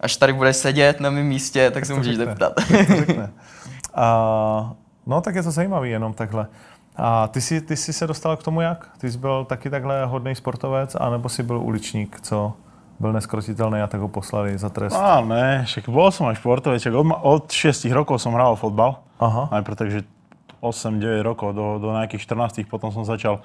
[0.00, 2.52] až tady bude sedět na mém místě, tak se můžeš zeptat.
[3.96, 4.72] uh,
[5.06, 6.46] no, tak je to zajímavý jenom takhle.
[6.96, 8.90] A ty jsi, ty jsi se dostal k tomu jak?
[8.98, 12.52] Ty jsi byl taky takhle hodný sportovec, anebo jsi byl uličník, co
[13.00, 14.96] byl neskrotitelný a tak ho poslali za trest?
[14.96, 19.02] A ne, však bol som aj športovec, od, od 6 rokov som hral fotbal.
[19.18, 19.48] Aha.
[19.50, 20.00] Najprv takže
[20.60, 23.40] 8-9 rokov, do, do nejakých 14 potom som začal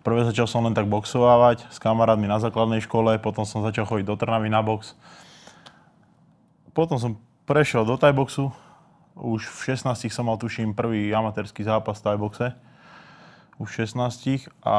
[0.00, 4.08] Prvé začal som len tak boxovávať s kamarátmi na základnej škole, potom som začal chodiť
[4.08, 4.96] do Trnavy na box.
[6.72, 8.48] Potom som prešiel do tajboxu,
[9.18, 12.46] už v 16 som mal tuším prvý amatérský zápas v tajboxe
[13.60, 14.76] už 16 a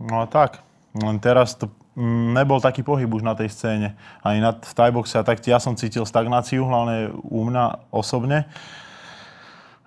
[0.00, 0.64] no a tak.
[0.96, 4.00] Len teraz to mm, nebol taký pohyb už na tej scéne.
[4.24, 8.48] Ani na, v Thaiboxe a tak ja som cítil stagnáciu, hlavne u mňa osobne.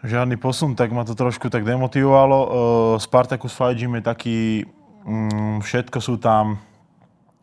[0.05, 2.37] Žiadny posun, tak ma to trošku tak demotivovalo.
[2.37, 2.51] Uh,
[3.01, 4.39] Spartacus Fight Gym je taký,
[5.07, 6.61] um, všetko sú tam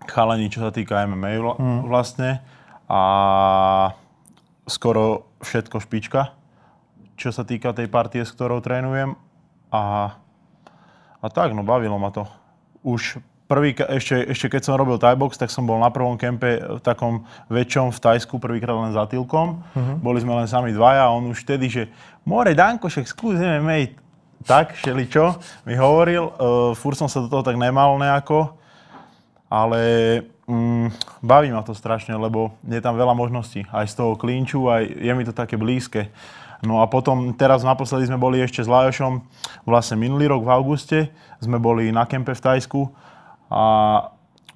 [0.06, 1.80] chalení, čo sa týka MMA vla, mm.
[1.90, 2.38] vlastne.
[2.86, 3.00] A
[4.68, 6.32] skoro všetko špička,
[7.16, 9.16] čo sa týka tej partie, s ktorou trénujem.
[9.72, 10.14] A,
[11.20, 12.24] a tak, no bavilo ma to.
[12.80, 16.62] Už prvý, ešte, ešte keď som robil Thai box, tak som bol na prvom kempe
[16.62, 19.58] v takom väčšom v Tajsku, prvýkrát len za Tilkom.
[19.58, 19.96] Uh-huh.
[19.98, 21.82] Boli sme len sami dvaja a on už vtedy, že
[22.22, 23.98] more Danko, však skús MMA.
[24.40, 24.72] Tak,
[25.12, 25.36] čo
[25.68, 26.32] mi hovoril.
[26.40, 28.56] Uh, fur som sa do toho tak nemal nejako,
[29.52, 29.80] ale
[30.50, 30.86] mm,
[31.22, 33.70] baví ma to strašne, lebo je tam veľa možností.
[33.70, 36.10] Aj z toho klinču, aj je mi to také blízke.
[36.60, 39.24] No a potom, teraz naposledy sme boli ešte s Lajošom,
[39.64, 40.98] vlastne minulý rok v auguste,
[41.40, 42.92] sme boli na kempe v Tajsku
[43.48, 43.62] a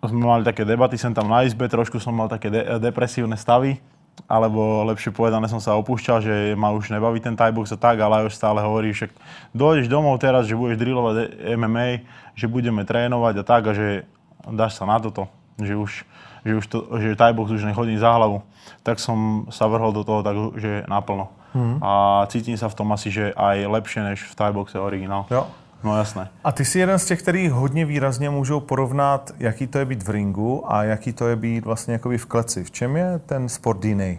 [0.05, 3.81] sme mali také debaty sem tam na izbe, trošku som mal také de- depresívne stavy,
[4.29, 8.29] alebo lepšie povedané som sa opúšťal, že ma už nebaví ten Thaibox a tak, ale
[8.29, 9.09] už stále hovorí, že
[9.57, 12.05] dojdeš domov teraz, že budeš drillovať MMA,
[12.37, 14.05] že budeme trénovať a tak a že
[14.45, 15.25] dáš sa na toto,
[15.63, 16.05] že už,
[16.45, 18.43] že už to, že Thaibox už nechodí za hlavu.
[18.83, 21.29] Tak som sa vrhol do toho tak, že naplno.
[21.55, 21.79] Hmm.
[21.83, 25.27] A cítím se v tom asi, že aj lepšie než v Thai boxe originál.
[25.31, 25.47] Jo.
[25.85, 26.29] No jasné.
[26.45, 30.03] A ty jsi jeden z těch, který hodně výrazně můžou porovnat, jaký to je být
[30.03, 32.65] v ringu a jaký to je být vlastně jakoby v kleci.
[32.65, 34.19] V čem je ten sport jiný?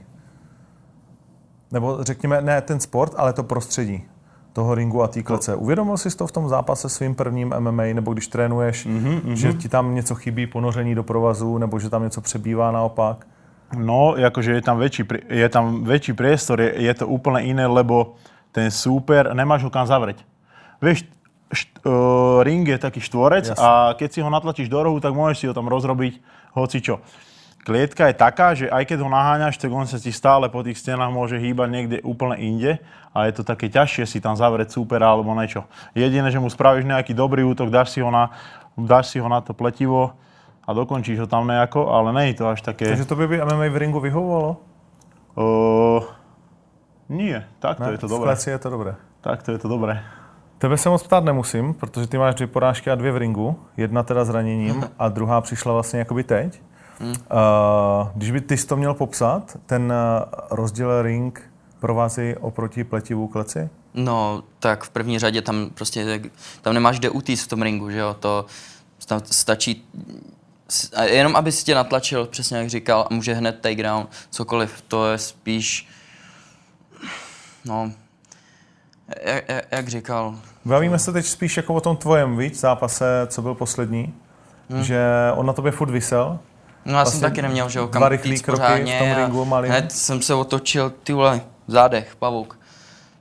[1.71, 4.03] Nebo řekněme, ne ten sport, ale to prostředí
[4.55, 5.55] toho ringu a té klece.
[5.55, 9.69] Uvědomil jsi to v tom zápase svým prvním MMA, nebo když trénuješ, mm-hmm, že ti
[9.69, 13.27] tam něco chybí, ponoření do provazu, nebo že tam něco přebývá naopak?
[13.75, 18.15] No, akože je tam väčší, je tam väčší priestor, je, je to úplne iné, lebo
[18.53, 20.21] ten súper, nemáš ho kam zavrieť.
[20.79, 21.09] Vieš,
[21.51, 23.59] št, uh, ring je taký štvorec Jasne.
[23.59, 26.21] a keď si ho natlačíš do rohu, tak môžeš si ho tam rozrobiť
[26.55, 27.01] hoci čo.
[27.65, 30.77] Klietka je taká, že aj keď ho naháňaš, tak on sa ti stále po tých
[30.77, 32.77] stenách môže hýbať niekde úplne inde
[33.09, 35.65] a je to také ťažšie si tam zavrieť súper alebo niečo.
[35.97, 38.29] Jediné, že mu spravíš nejaký dobrý útok, dáš si ho na,
[38.77, 40.13] dáš si ho na to pletivo,
[40.67, 42.85] a dokončíš ho tam nejako, ale není to až také...
[42.85, 44.57] Takže to by by MMA v ringu vyhovovalo?
[45.37, 46.01] Uh,
[47.09, 48.35] nie, takto ne, je to dobré.
[48.35, 48.91] V je to dobré.
[49.21, 50.01] Takto je to dobré.
[50.57, 53.59] Tebe se moc ptát nemusím, protože ty máš dvě porážky a dvě v ringu.
[53.77, 56.61] Jedna teda zraněním a druhá přišla vlastně jakoby teď.
[56.99, 57.09] Hmm.
[57.09, 57.15] Uh,
[58.15, 59.93] když by ty to měl popsat, ten
[60.51, 61.41] rozdíl ring
[61.79, 63.69] provázy oproti pletivou kleci?
[63.93, 66.21] No, tak v první řadě tam prostě,
[66.61, 68.45] tam nemáš kde utíct v tom ringu, že jo, to
[69.07, 69.85] tam stačí
[70.95, 75.11] a jenom aby si tě natlačil, přesně jak říkal, a může hned takedown, cokoliv, to
[75.11, 75.87] je spíš,
[77.65, 77.91] no,
[79.23, 80.35] jak, jak říkal.
[80.65, 84.13] Bavíme se teď spíš jako o tom tvojem, víc, zápase, co byl poslední,
[84.69, 84.83] hmm.
[84.83, 85.05] že
[85.35, 86.39] on na tobě furt vysel.
[86.85, 89.71] No já vlastně jsem taky neměl, že ho kam rychlý kroky v tom ringu malým.
[89.71, 92.57] Hned jsem se otočil, ty vole, zádech, pavouk.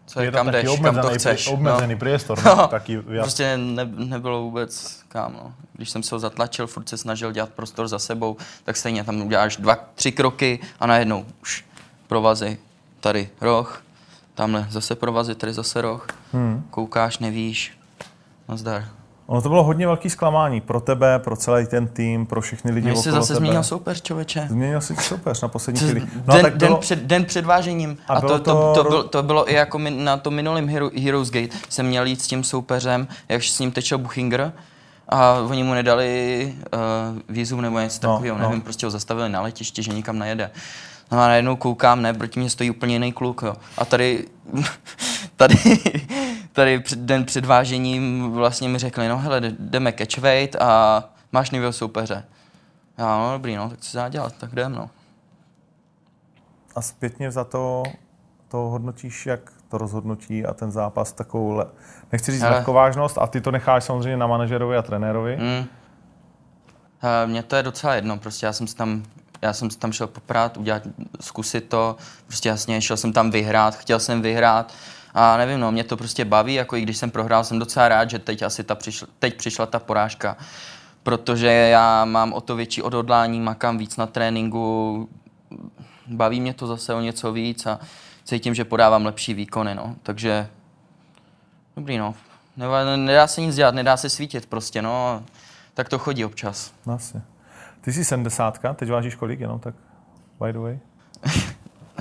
[0.06, 1.48] Co je, kam jdeš, kam to chceš.
[1.48, 1.98] Obmedzený no.
[1.98, 2.70] priestor, no,
[3.06, 3.24] viac.
[3.24, 5.54] Prostě ne, nebylo vůbec kam, no.
[5.72, 9.20] Když jsem se ho zatlačil, furt se snažil dělat prostor za sebou, tak stejně tam
[9.20, 11.64] uděláš dva, tři kroky a najednou už
[12.06, 12.58] provazy,
[13.00, 13.82] tady roh,
[14.34, 16.06] tamhle zase provazy, tady zase roh.
[16.32, 16.66] Hmm.
[16.70, 17.78] Koukáš, nevíš,
[18.48, 18.88] nazdar.
[19.26, 22.88] Ono to bylo hodně velký zklamání pro tebe, pro celý ten tým, pro všechny lidi
[22.88, 23.38] Mě jsi zase tebe.
[23.38, 24.46] změnil soupeř, člověče.
[24.50, 26.00] Změnil jsi soupeř na poslední chvíli.
[26.26, 26.70] No, den, tak bylo...
[26.70, 27.98] den, před, den před vážením.
[28.08, 30.90] A, a to, to, to, to, bylo, to bylo i jako na tom minulém Hero,
[31.02, 31.56] Heroes Gate.
[31.68, 34.52] Jsem měl jít s tím soupeřem, jak s ním tečel Buchinger
[35.08, 38.48] a oni mu nedali uh, vízum nebo něco no, takového, no.
[38.48, 40.50] nevím, prostě ho zastavili na letiště, že nikam nejede.
[41.12, 43.54] No a najednou koukám, ne, proti mě stojí úplně jiný kluk, jo.
[43.78, 44.24] A tady,
[45.36, 45.56] tady,
[46.54, 51.72] tady před, den před vážením vlastně mi řekli, no hele, jdeme catchweight a máš nového
[51.72, 52.24] soupeře.
[52.98, 54.90] Já, no dobrý, no, tak co se dá dělat, tak jdem, no.
[56.74, 57.82] A zpětně za to,
[58.48, 61.62] to hodnotíš, jak to rozhodnutí a ten zápas takovou,
[62.12, 62.56] nechci říct Hele.
[62.56, 65.36] lehkovážnost, a ty to necháš samozřejmě na manažerovi a trenérovi.
[65.36, 65.66] Mm.
[67.26, 69.02] Mně to je docela jedno, prostě já jsem si tam,
[69.42, 70.82] já jsem tam šel poprát, udělat,
[71.20, 74.72] zkusit to, prostě jasně, šel jsem tam vyhrát, chtěl jsem vyhrát
[75.14, 78.10] a nevím, no, mě to prostě baví, jako i když jsem prohrál, jsem docela rád,
[78.10, 80.36] že teď asi ta přišla, teď přišla ta porážka,
[81.02, 85.08] protože já mám o to větší odhodlání, makám víc na tréninku,
[86.06, 87.80] baví mě to zase o něco víc a
[88.24, 90.48] cítím, že podávám lepší výkony, no, takže
[91.76, 92.14] dobrý, no,
[92.96, 95.22] nedá se nic dělat, nedá se svítit prostě, no,
[95.74, 96.72] tak to chodí občas.
[96.94, 97.22] Asi.
[97.80, 99.74] Ty jsi 70, teď vážíš kolik jenom tak,
[100.40, 100.78] by the way?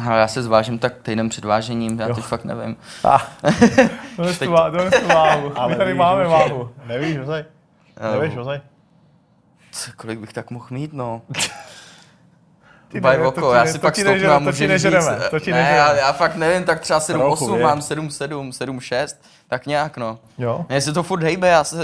[0.10, 2.16] Ale já se zvážím tak týden před vážením, já Jo.
[2.16, 2.78] teď fakt nevím.
[3.04, 3.20] Ah.
[4.18, 5.52] Dones tu, vá- dones tu váhu.
[5.68, 6.70] My tady víš, máme váhu.
[6.86, 7.46] Nevíš, ozaj?
[8.14, 8.22] Jo.
[8.22, 8.62] Nevíš, ozaj?
[9.72, 11.22] Co, kolik bych tak mohl mít, no.
[12.88, 14.70] Ty Baj to oko, ti já si to pak nežere- a to ti můžu říct,
[14.70, 15.78] nežereme, to ti ne, nežereme.
[15.78, 17.64] já, já, fakt nevím, tak třeba 7, Trochu, 8, je.
[17.64, 20.20] mám 7, 7, 7, 6, tak nějak, no.
[20.38, 20.66] Jo?
[20.70, 21.78] Mně se to furt hejbe, já se,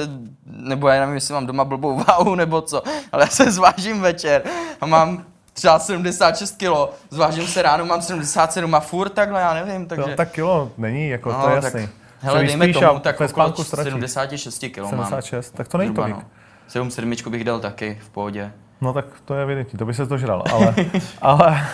[0.46, 4.42] nebo já nevím, jestli mám doma blbou váhu nebo co, ale já se zvážím večer
[4.82, 9.86] a mám třeba 76 kilo, zvážím se ráno, mám 77 a furt takhle, já nevím,
[9.86, 10.10] takže...
[10.10, 11.90] No, tak kilo není, jako No, to je tak- jasný.
[12.22, 13.92] Hele, Se dejme tomu, tak okolo spánku ztratíš.
[13.94, 14.90] 76 kg mám.
[14.90, 16.16] 76, tak to není tolik.
[16.16, 16.24] no.
[16.68, 18.52] 7 sedmičku bych dal taky v pohodě.
[18.82, 20.76] No tak to je evidentní, to by se to žral, ale,
[21.22, 21.68] ale,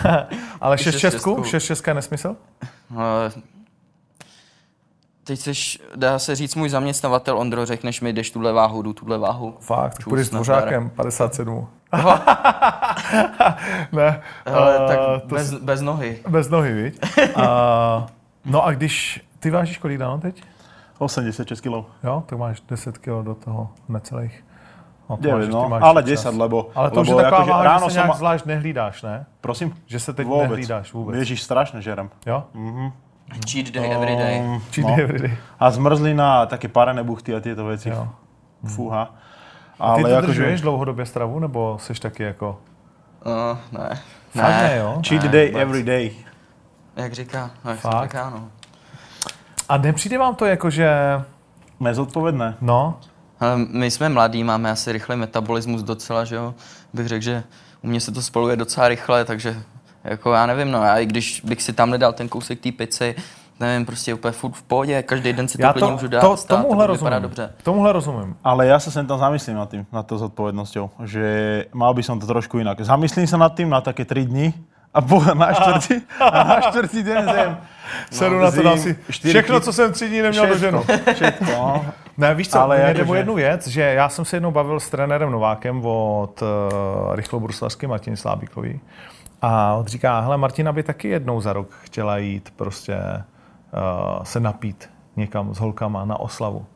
[0.60, 1.44] ale 6 šest česku, šestku.
[1.50, 2.36] 6 česka je nesmysl?
[2.96, 3.32] Ale
[5.24, 9.18] teď seš, dá se říct, můj zaměstnavatel Ondro, řekneš mi, jdeš tuhle váhu, jdu tuhle
[9.18, 9.56] váhu.
[9.60, 11.68] Fakt, tak Čus, půjdeš s dvořákem, 57.
[13.92, 16.18] Ne, ale eh, tak to bez, bez nohy.
[16.28, 17.00] Bez nohy, viď?
[17.36, 17.42] Uh,
[18.44, 20.42] no a když ty vážíš kolik dáno teď?
[20.98, 21.72] 86 kg.
[22.04, 24.44] Jo, tak máš 10 kg do toho necelých.
[25.10, 26.10] No, to 9, ještě no, máš ale čas.
[26.10, 26.70] 10, lebo...
[26.74, 28.46] Ale to už je lebo taková akože váha, že ráno se som nějak ma- zvlášť
[28.46, 29.26] nehlídáš, ne?
[29.40, 29.74] Prosím?
[29.86, 30.42] Že se teď Vôbec.
[30.42, 31.16] nehlídáš vůbec.
[31.16, 32.10] Ježiš, strašne žerem.
[32.26, 32.44] Jo?
[33.50, 34.40] Cheat day every day.
[34.40, 35.36] Um, Cheat day every day.
[35.58, 37.88] A zmrzlina, také parené buchty a tieto veci.
[37.88, 38.08] Jo.
[38.66, 39.14] Fúha.
[39.80, 40.62] A ty Ale dodržuješ akože...
[40.62, 42.60] dlouhodobě stravu, nebo jsi taky jako...
[43.26, 44.00] No, ne.
[44.30, 45.00] Fakt ne, jo?
[45.08, 45.62] Cheat Ne, day vůbec.
[45.62, 46.10] every day.
[46.96, 48.02] Jak říká, no, jak Fakt?
[48.02, 48.48] říká, no.
[49.68, 50.90] A nepřijde vám to jako, že...
[51.80, 52.56] Nezodpovedné.
[52.60, 52.98] No,
[53.40, 56.54] Ale my jsme mladí, máme asi rychlý metabolismus docela, že jo.
[56.92, 57.42] Bych řekl, že
[57.82, 59.62] u mě se to spaluje docela rychle, takže
[60.04, 63.14] jako já nevím, no já i když bych si tam nedal ten kousek té pici,
[63.60, 66.20] nevím, prostě úplně furt v pohodě, každý den si to já klidně to, můžu dát,
[66.20, 67.22] to, stát, tomuhle to rozumím.
[67.22, 67.52] dobře.
[67.62, 68.36] Tomuhle rozumím.
[68.44, 71.24] Ale ja sa sem tam zamyslím nad tým, nad tou zodpovednosťou, že
[71.72, 72.80] mal by som to trošku inak.
[72.80, 74.54] Zamyslím sa nad tým na také 3 dni
[74.94, 77.50] a po, na štvrtý, a na štvrtý deň zem.
[78.10, 78.96] Seru na to dám si.
[79.10, 80.84] Všechno, co jsem tři dní neměl do ženu.
[81.14, 81.84] Všetko, no.
[82.18, 84.90] Ne, víš co, Ale jde o jednu věc, že já jsem se jednou bavil s
[84.90, 88.80] trenérem Novákem od uh, rychlobruslařský Martin Slábíkový
[89.42, 93.35] a on říká, hele, Martina by taky jednou za rok chtěla jít prostě uh,
[94.22, 96.66] se napít někam s holkama na oslavu.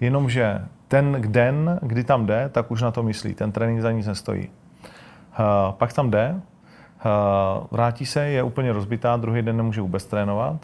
[0.00, 3.34] Jenomže ten den, kdy tam jde, tak už na to myslí.
[3.34, 4.48] Ten trénink za nic nestojí.
[4.48, 10.56] Uh, pak tam jde, uh, vrátí se, je úplně rozbitá, druhý den nemůže vůbec trénovat.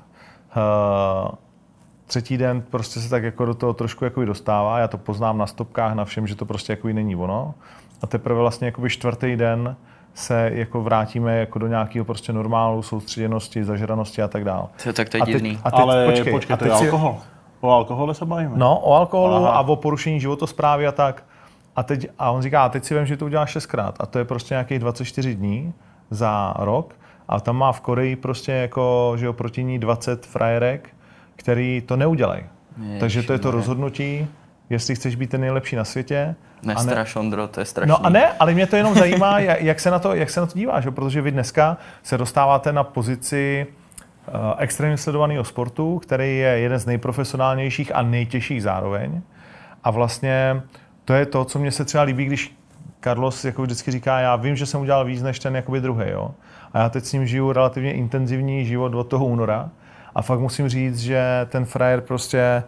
[2.06, 5.46] Třetí den prostě se tak jako do toho trošku jako dostává, já to poznám na
[5.46, 7.54] stopkách, na všem, že to prostě jako není ono.
[8.02, 9.76] A teprve vlastně jakoby čtvrtý den
[10.14, 14.66] se jako vrátíme jako do nějakého prostě normálu, soustředěnosti, zažranosti a tak dále.
[14.84, 15.58] To, tak to je A teď, divný.
[15.64, 17.18] a teď, Ale počkej, počkej, a to je alkohol.
[17.62, 18.58] O alkohole sa bavíme?
[18.58, 19.50] No, o alkoholu Aha.
[19.50, 21.22] a o porušení životosprávy a tak.
[21.76, 23.94] A, teď, a on říká, a teď si vím, že to udělá šestkrát.
[24.00, 25.72] A to je prostě nějakých 24 dní
[26.10, 26.94] za rok.
[27.28, 30.88] A tam má v Koreji prostě jako, že jo, proti ní 20 frajerek,
[31.36, 32.42] který to neudělají.
[33.00, 34.26] Takže to je to rozhodnutí,
[34.70, 36.34] jestli chceš být ten nejlepší na světě.
[36.62, 37.90] Nestraš, Ondro, to je strašný.
[37.90, 40.40] No a ne, ale mě to jenom zajímá, jak, jak, se, na to, jak se
[40.40, 40.92] na to díváš, jo?
[40.92, 43.66] protože vy dneska se dostáváte na pozici
[44.28, 49.22] uh, extrémně sledovaného sportu, který je jeden z nejprofesionálnějších a nejtěžších zároveň.
[49.84, 50.62] A vlastně
[51.04, 52.56] to je to, co mě se třeba líbí, když
[53.04, 56.30] Carlos jako vždycky říká, já vím, že jsem udělal víc než ten jakoby druhý, jo.
[56.72, 59.70] A já teď s ním žiju relativně intenzivní život od toho února.
[60.14, 62.62] A fakt musím říct, že ten frajer prostě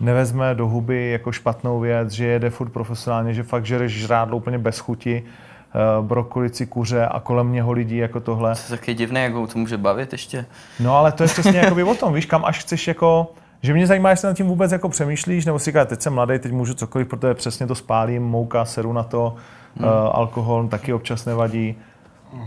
[0.00, 4.58] nevezme do huby jako špatnou věc, že jede furt profesionálně, že fakt žereš žrádlo úplně
[4.58, 8.54] bez chuti, eh, brokolici, kuře a kolem něho lidí jako tohle.
[8.54, 10.46] To je taky divné, jak ho to může bavit ještě.
[10.80, 13.32] No ale to je přesně jakoby o tom, víš, kam až chceš jako,
[13.62, 16.38] že mě zajímá, jestli nad tím vůbec jako přemýšlíš, nebo si říkáš, teď jsem mladý,
[16.38, 19.34] teď můžu cokoliv, protože přesně to spálím, mouka, seru na to,
[19.76, 19.88] hmm.
[19.88, 21.76] uh, alkohol taky občas nevadí.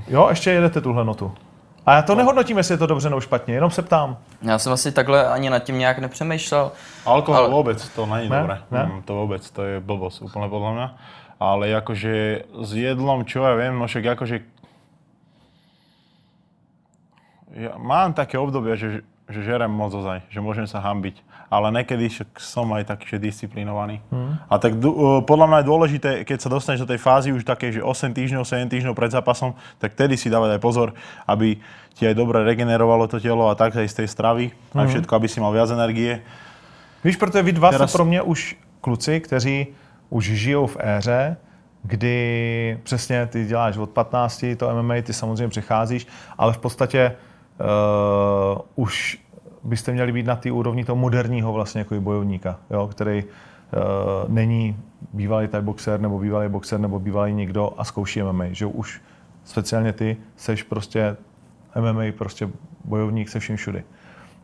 [0.08, 1.32] Jo, ještě jedete tuhle notu.
[1.86, 4.18] A já to nehodnotím, jestli je to dobře nebo špatně, jenom se ptám.
[4.42, 6.72] Já jsem asi takhle ani nad tím nějak nepřemýšlel.
[7.06, 8.40] Alkohol Ale- vôbec, to není Ne?
[8.40, 8.56] dobré.
[8.72, 8.84] Ne?
[8.86, 10.88] Mm, to vôbec, to je blbosť úplne podľa mňa.
[11.44, 12.14] ale akože
[12.64, 14.36] s jedlom, čo ja viem, no však akože...
[17.54, 21.20] Ja mám také obdobie, že, že žerem moc ozaj, že môžem sa hambiť.
[21.54, 24.02] Ale niekedy však som aj taký že disciplinovaný.
[24.10, 24.42] Hmm.
[24.50, 27.70] A tak uh, podľa mňa je dôležité, keď sa dostaneš do tej fázy už také,
[27.70, 30.98] že 8 týždňov, 7 týždňov pred zápasom, tak tedy si dávať aj pozor,
[31.30, 31.62] aby
[31.94, 34.82] ti aj dobre regenerovalo to telo a tak aj z tej stravy hmm.
[34.82, 36.26] a všetko, aby si mal viac energie.
[37.06, 37.90] Víš, protože vy dva Teraz...
[37.90, 39.68] jste pro mě už kluci, kteří
[40.10, 41.38] už žijou v éře,
[41.84, 47.16] kdy přesně ty děláš od 15, to MMA, ty samozřejmě přecházíš, ale v podstatě
[47.60, 49.20] uh, už
[49.64, 53.30] byste měli být na té úrovni toho moderního vlastně jako bojovníka, jo, který uh,
[54.28, 54.78] není
[55.14, 59.02] bývalý Thai boxer nebo bývalý boxer nebo bývalý někdo a zkouší MMA, že už
[59.44, 61.18] speciálně ty seš prostě
[61.80, 62.50] MMA, prostě
[62.86, 63.84] bojovník se vším všudy.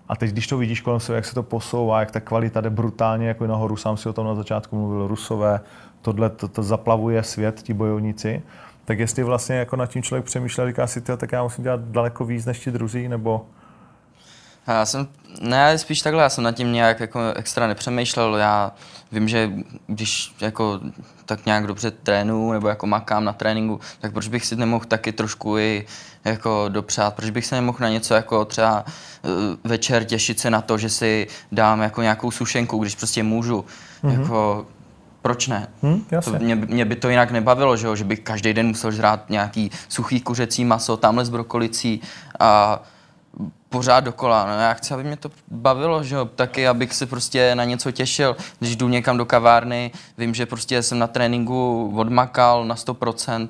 [0.09, 2.69] A teď, když to vidíš kolem sebe, jak se to posouvá, jak ta kvalita jde
[2.69, 5.59] brutálně jako nahoru, sám si o tom na začátku mluvil, Rusové,
[6.01, 8.41] tohle to, to zaplavuje svět, ti bojovníci,
[8.85, 12.25] tak jestli vlastně jako nad tím člověk přemýšlel, říká si, tak já musím dělat daleko
[12.25, 13.45] víc než ti druzí, nebo
[14.67, 15.07] já jsem,
[15.41, 18.71] ne, spíš takhle, já jsem nad tím nějak jako extra nepřemýšlel, já
[19.11, 19.51] vím, že
[19.87, 20.79] když jako
[21.25, 25.11] tak nějak dobře trénu nebo jako makám na tréninku, tak proč bych si nemohl taky
[25.11, 25.85] trošku i
[26.25, 29.31] jako dopřát, proč bych se nemohl na něco jako třeba uh,
[29.63, 33.65] večer těšit se na to, že si dám jako nějakou sušenku, když prostě můžu,
[34.03, 34.19] mm-hmm.
[34.19, 34.65] jako
[35.21, 35.67] proč ne?
[35.83, 37.95] Hmm, to mě, mě by to jinak nebavilo, že, jo?
[37.95, 42.01] že bych každý den musel žrát nějaký suchý kuřecí maso, tamhle s brokolicí
[42.39, 42.81] a
[43.69, 44.45] pořád dokola.
[44.45, 47.91] No já chci, aby mě to bavilo, že jo, taky, abych se prostě na něco
[47.91, 48.35] těšil.
[48.59, 53.49] Když jdu někam do kavárny, vím, že prostě jsem na tréninku odmakal na 100%,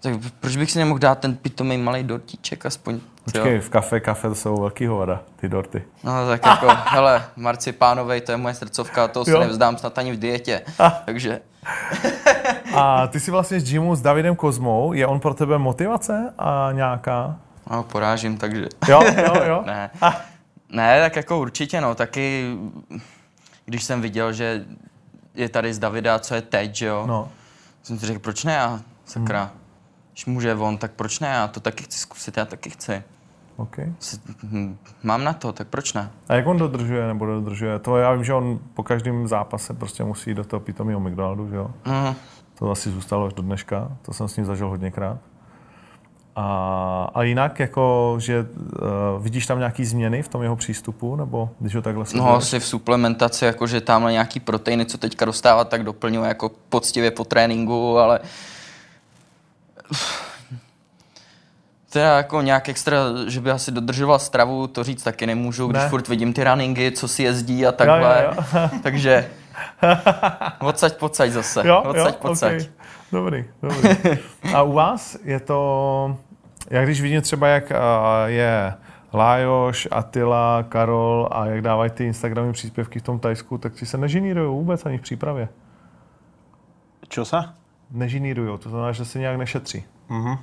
[0.00, 3.00] tak proč bych si nemohl dát ten pitomý malý dortíček aspoň?
[3.24, 3.60] Počkej, jo?
[3.60, 5.82] v kafe, kafe to jsou velký hovada, ty dorty.
[6.04, 10.18] No tak jako, hele, marcipánovej, to je moje srdcovka, to se nevzdám snad ani v
[10.18, 10.62] dietě,
[11.04, 11.40] takže...
[12.74, 16.68] a ty si vlastně s gymu s Davidem Kozmou, je on pro tebe motivace a
[16.72, 17.36] nějaká?
[17.70, 18.66] No, porážím, takže...
[18.88, 19.62] Jo, jo, jo.
[19.66, 19.90] ne.
[20.02, 20.12] Ah.
[20.72, 22.56] ne, tak jako určitě, no, taky
[23.64, 24.66] když jsem viděl, že
[25.34, 27.28] je tady z Davida, co je teď, že jo, no.
[27.82, 29.42] jsem si řekl, proč ne já, sakra.
[29.42, 29.50] Hmm.
[30.12, 33.02] Když může on, tak proč ne já to taky chci zkusit, já taky chci.
[33.56, 33.92] Okay.
[34.42, 36.10] Hm, mám na to, tak proč ne?
[36.28, 37.78] A jak on dodržuje nebo dodržuje?
[37.78, 41.56] To já vím, že on po každém zápase prostě musí do toho pitomého McDonaldu, že
[41.56, 41.70] jo?
[41.86, 42.14] Mm.
[42.58, 45.18] To asi zůstalo až do dneška, to jsem s ním zažil hodněkrát.
[46.40, 48.46] A, a jinak, jako, že uh,
[49.22, 52.66] vidíš tam nějaký změny v tom jeho přístupu, nebo když ho takhle No asi v
[52.66, 57.98] suplementaci, jako že tam nějaký proteiny, co teďka dostává, tak doplňuje jako poctivě po tréninku,
[57.98, 58.20] ale
[61.90, 62.96] Teda jako nějak extra,
[63.26, 65.88] že by asi dodržoval stravu, to říct taky nemůžu, když ne.
[65.88, 68.24] furt vidím ty runningy, co si jezdí a takhle.
[68.24, 68.70] Jo, jo, jo.
[68.82, 69.30] Takže
[70.60, 71.62] odsaď pocať zase.
[71.66, 72.52] Jo, odsaď jo, pocať.
[72.52, 72.66] Okay.
[73.12, 73.88] Dobrý, dobrý.
[74.54, 76.16] A u vás je to,
[76.70, 77.72] jak když vidím třeba, jak
[78.26, 78.74] je
[79.12, 83.98] Lájoš, Atila, Karol a jak dávají ty Instagramové příspěvky v tom Tajsku, tak ti se
[83.98, 85.48] nežinírují vůbec ani v přípravě.
[87.08, 87.36] Čo se?
[87.90, 89.84] Nežinírují, to znamená, že se nějak nešetří.
[90.10, 90.38] Mm-hmm.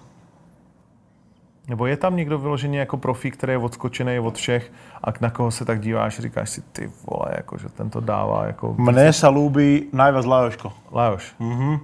[1.67, 4.71] Nebo je tam někdo vyložený jako profík, který je odskočený od všech
[5.03, 8.45] a na koho se tak díváš, říkáš si, ty vole, jako, že ten to dává.
[8.45, 10.73] Jako, Mne se líbí najviac Lajoško.
[10.91, 11.35] Lajoš.
[11.39, 11.75] Mhm.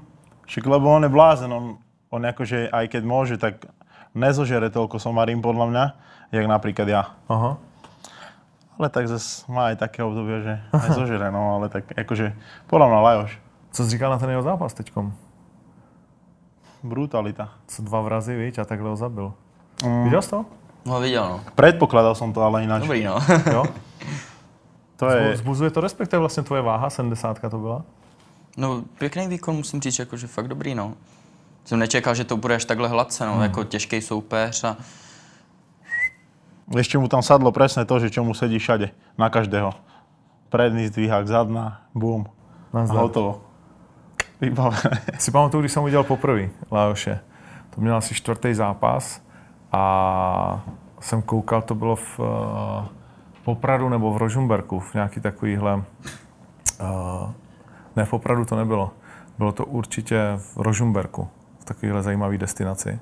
[0.45, 1.77] Však lebo on je blázen, on,
[2.09, 3.65] on akože aj keď môže, tak
[4.13, 5.85] nezožere toľko somarín podľa mňa,
[6.31, 7.01] jak napríklad ja.
[7.27, 7.57] Aha.
[8.79, 10.53] Ale tak zase má aj také obdobie, že
[10.89, 12.33] nezožere, no ale tak akože
[12.67, 13.31] podľa mňa Lajoš.
[13.71, 15.13] Co jsi říkal na ten jeho zápas teďkom?
[16.83, 17.49] Brutalita.
[17.67, 19.33] Co dva vrazy, víš, a takhle ho zabil.
[19.85, 20.03] Mm.
[20.03, 20.45] Viděl jsi to?
[20.85, 21.39] No viděl, no.
[21.55, 22.81] Predpokladal som to, ale ináč.
[22.81, 23.21] Dobrý, no.
[23.51, 23.63] jo?
[25.01, 25.37] To je...
[25.37, 27.81] Zbuzuje to respekt, to je vlastně tvoje váha, 70 to byla?
[28.57, 30.93] No, pěkný výkon, musím říct, jako, že fakt dobrý, no.
[31.65, 33.41] Jsem nečekal, že to bude až takhle hladce, no, hmm.
[33.41, 34.77] jako těžký soupeř a...
[36.77, 39.75] Ještě mu tam sadlo presne to, že čo mu sedí všade, na každého.
[40.49, 42.23] Predný zdvíhák, zadná, bum.
[42.73, 43.43] A hotovo.
[44.41, 45.03] Vybavené.
[45.19, 47.19] Si pamatuju, když jsem udělal poprvé Lajoše.
[47.75, 49.21] To měl asi čtvrtý zápas
[49.71, 50.63] a
[50.99, 52.25] jsem koukal, to bylo v uh,
[53.43, 55.83] Popradu nebo v Rožumberku, v nějaký takovýhle uh,
[57.95, 58.91] ne, v Opradu to nebylo.
[59.37, 61.27] Bylo to určitě v Rožumberku,
[61.61, 62.99] v takovéhle zajímavé destinaci.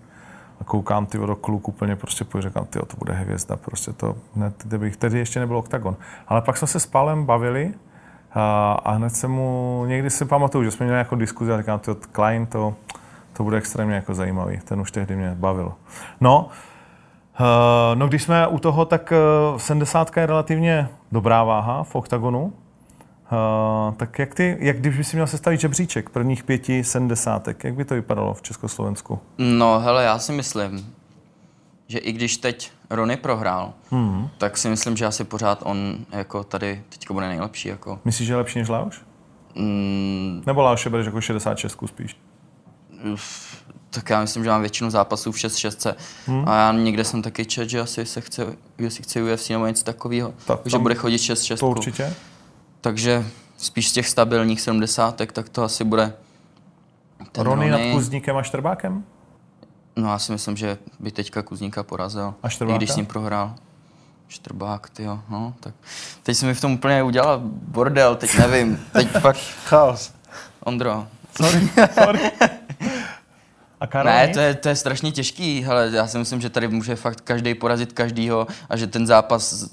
[0.61, 4.15] A koukám ty do kluk úplně prostě pojď, říkám, ty to bude hvězda, prostě to,
[4.35, 5.95] hned, kdybych, tedy ještě nebyl oktagon.
[6.27, 7.73] Ale pak jsme se s Palem bavili
[8.33, 11.79] a, a hned se mu, někdy si pamatuju, že jsme měli jako diskuzi a říkám,
[11.79, 12.75] ty Klein, to,
[13.33, 15.73] to bude extrémně jako zajímavý, ten už tehdy mě bavil.
[16.21, 16.49] No,
[17.95, 19.13] no když jsme u toho, tak
[19.51, 22.53] uh, 70 je relativně dobrá váha v oktagonu.
[23.31, 27.73] Uh, tak jak ty, jak když by si měl sestavit žebříček prvních pěti sedmdesátek, jak
[27.73, 29.19] by to vypadalo v Československu?
[29.37, 30.93] No hele, já si myslím,
[31.87, 34.29] že i když teď Rony prohrál, hmm.
[34.37, 37.69] tak si myslím, že asi pořád on jako tady teďka bude nejlepší.
[37.69, 37.99] Jako.
[38.05, 39.01] Myslíš, že je lepší než Leoš?
[39.55, 42.17] Mm, Nebo Leoš bereš jako 66 spíš?
[43.89, 45.95] tak já myslím, že mám většinu zápasů v 6-6.
[46.25, 46.49] Hmm.
[46.49, 48.45] A já někde jsem taky čet, že asi se chce,
[48.77, 51.57] jestli chce UFC nebo něco takového, Tak že bude chodit 6-6.
[51.57, 52.13] To určitě.
[52.81, 53.25] Takže
[53.57, 56.13] spíš z těch stabilních 70, tak to asi bude
[57.31, 59.03] ten Rony nad Kuzníkem a Štrbákem?
[59.95, 62.33] No já si myslím, že by teďka Kuzníka porazil.
[62.43, 62.75] A Štrbáka?
[62.75, 63.55] I když s ním prohrál.
[64.27, 65.73] Štrbák, ty jo, no, tak
[66.23, 70.13] teď jsem mi v tom úplně udělal bordel, teď nevím, teď fakt, Chaos.
[70.63, 71.07] Ondro.
[71.37, 71.69] Sorry,
[72.03, 72.31] sorry.
[73.79, 76.67] A Karol Ne, to je, to je strašně těžký, hele, já si myslím, že tady
[76.67, 79.69] může fakt každý porazit každýho a že ten zápas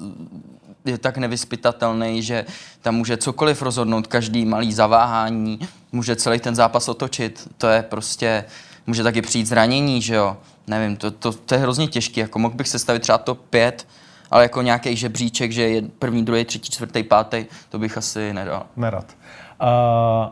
[0.87, 2.45] je tak nevyspytatelný, že
[2.82, 5.59] tam může cokoliv rozhodnout, každý malý zaváhání,
[5.93, 8.45] může celý ten zápas otočit, to je prostě,
[8.87, 12.55] může taky přijít zranění, že jo, nevím, to, to, to je hrozně těžký, jako mohl
[12.55, 13.87] bych sestavit třeba top 5,
[14.30, 18.66] ale jako nějaký žebříček, že je první, druhý, třetí, čtvrtý, pátý, to bych asi nedal.
[18.76, 19.16] Nerad.
[19.62, 19.68] Uh,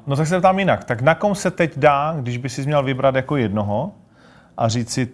[0.06, 0.84] no tak se ptám jinak.
[0.84, 3.92] Tak na kom se teď dá, když by si měl vybrat jako jednoho
[4.56, 5.08] a říct si,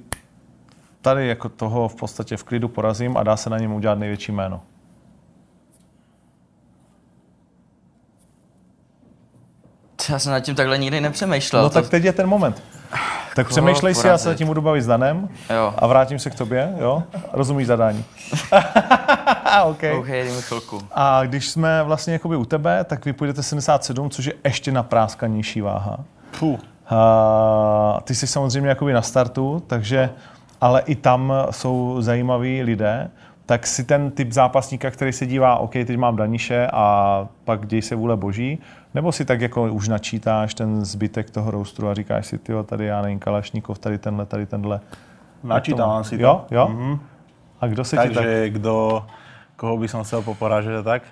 [1.01, 4.32] tady jako toho v podstatě v klidu porazím a dá se na něm udělat největší
[4.32, 4.62] jméno?
[10.11, 11.62] Já jsem nad tím takhle nikdy nepřemýšlel.
[11.62, 12.62] No to- tak teď je ten moment.
[13.36, 15.74] Tak přemýšlej si, já se tím budu bavit s Danem Jo.
[15.78, 17.02] a vrátím se k tobě, jo?
[17.32, 18.04] Rozumíš zadání?
[19.64, 19.82] OK.
[19.98, 20.80] OK, dejme chvilku.
[20.92, 25.61] A když jsme vlastně jakoby u tebe, tak vy půjdete 77, což je ještě napráskanější
[25.61, 25.96] váha.
[26.38, 26.61] Puh.
[26.90, 30.11] A ty jsi samozřejmě jakoby na startu, takže,
[30.61, 33.11] ale i tam jsou zajímaví lidé,
[33.51, 37.82] tak si ten typ zápasníka, který se dívá, OK, teď mám Daniše a pak děj
[37.82, 38.59] se vůle boží,
[38.94, 42.86] nebo si tak jako už načítáš ten zbytek toho roustru a říkáš si, tyjo, tady
[42.86, 44.80] já nevím, Kalašníkov, tady tenhle, tady tenhle.
[45.42, 46.22] Načítal si to.
[46.22, 46.66] Jo, jo?
[46.66, 46.98] Mm-hmm.
[47.61, 48.12] A kdo se ti tak...
[48.14, 49.07] Takže kdo,
[49.57, 51.03] koho by som chcel poporážet, tak?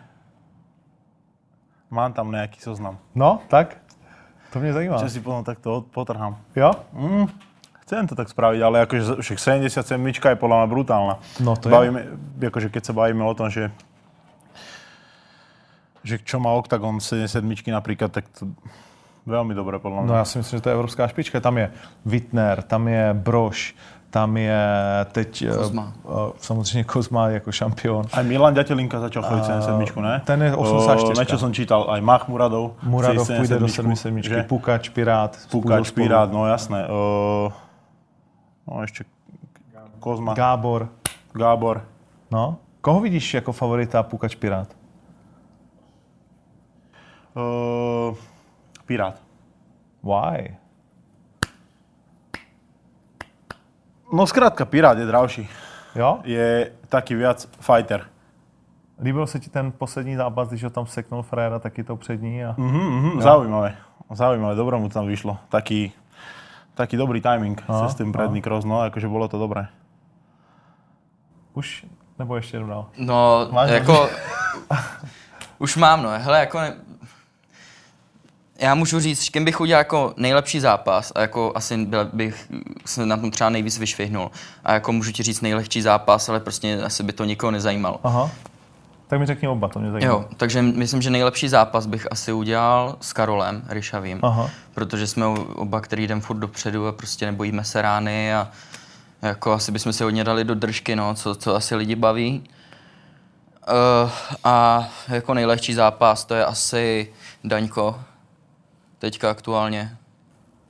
[1.91, 3.03] Mám tam nejaký zoznam.
[3.15, 3.83] No, tak?
[4.53, 4.97] To mě zajímá.
[5.03, 6.39] Že si potom takto potrhám.
[6.57, 6.71] Jo?
[7.89, 9.81] Chcem to tak spraviť, ale akože však 77
[10.29, 11.15] je podľa mňa brutálna.
[11.41, 11.73] No to je.
[11.73, 12.01] bavíme,
[12.37, 13.73] Akože keď sa bavíme o tom, že
[16.05, 18.49] že čo má Octagon 77 napríklad, tak to
[19.25, 20.09] veľmi dobre podľa mňa.
[20.09, 21.41] No já si myslím, že to je evropská špička.
[21.41, 21.73] Tam je
[22.05, 23.75] Wittner, tam je Brož,
[24.11, 24.61] tam je
[25.13, 25.93] teď eh, Kozma.
[26.05, 28.05] eh, samozřejmě Kozma jako šampion.
[28.13, 30.21] Aj Milan Ďatelinka začal chodiť 77, ne?
[30.25, 31.13] ten je 84.
[31.13, 32.77] O, Na čo som čítal, aj Mach Muradov.
[32.83, 34.43] Muradov půjde do 77, 77, že?
[34.49, 35.37] Pukač, Pirát.
[35.51, 35.91] Pukač.
[35.91, 36.89] Pirát, no jasné.
[36.89, 37.53] O,
[38.69, 39.05] no ešte
[40.01, 40.89] Kozma, Gábor.
[41.33, 41.85] Gábor.
[42.31, 42.57] No.
[42.81, 44.77] Koho vidíš jako favorita Pukač Pirát?
[47.35, 48.17] O,
[48.87, 49.23] Pirát.
[50.03, 50.57] Why?
[54.13, 55.49] No skrátka, Pirát je dravší.
[55.95, 56.21] Jo?
[56.25, 58.07] Je taký viac fighter.
[59.01, 62.45] Líbil se ti ten poslední zápas, když ho tam seknul Fréra, taky to přední?
[62.45, 62.55] A...
[62.59, 63.77] Mhm, mhm, zaujímavé.
[64.11, 65.39] Zaujímavé, dobre mu tam vyšlo.
[65.49, 65.93] Taký,
[66.79, 69.67] taký dobrý timing No, cez ten predný cross, no akože bolo to dobré.
[71.55, 71.87] Už?
[72.19, 72.87] Nebo ještě jednou dál?
[72.99, 74.09] No, Máš jako...
[75.59, 76.11] už mám, no.
[76.17, 76.61] Hele, jako...
[76.61, 76.75] Ne...
[78.61, 82.51] Já můžu říct, s kým bych udělal jako nejlepší zápas a jako asi byl, bych
[82.87, 84.31] se na tom třeba nejvíc vyšvihnul.
[84.65, 88.01] A jako můžu ti říct nejlehčí zápas, ale prostě asi by to nikoho nezajímalo.
[88.05, 88.31] Aha.
[89.09, 90.13] Tak mi řekni oba, to mě zajímá.
[90.13, 94.51] Jo, takže myslím, že nejlepší zápas bych asi udělal s Karolem Ryšavým, Aha.
[94.75, 98.49] protože jsme oba, který jdem furt dopředu a prostě nebojíme se rány a
[99.23, 102.45] jako asi bychom se hodně dali do držky, no, co, co asi lidi baví.
[104.05, 104.11] Uh,
[104.45, 107.13] a jako nejlehčí zápas to je asi
[107.45, 108.01] Daňko,
[108.99, 109.97] teďka aktuálně.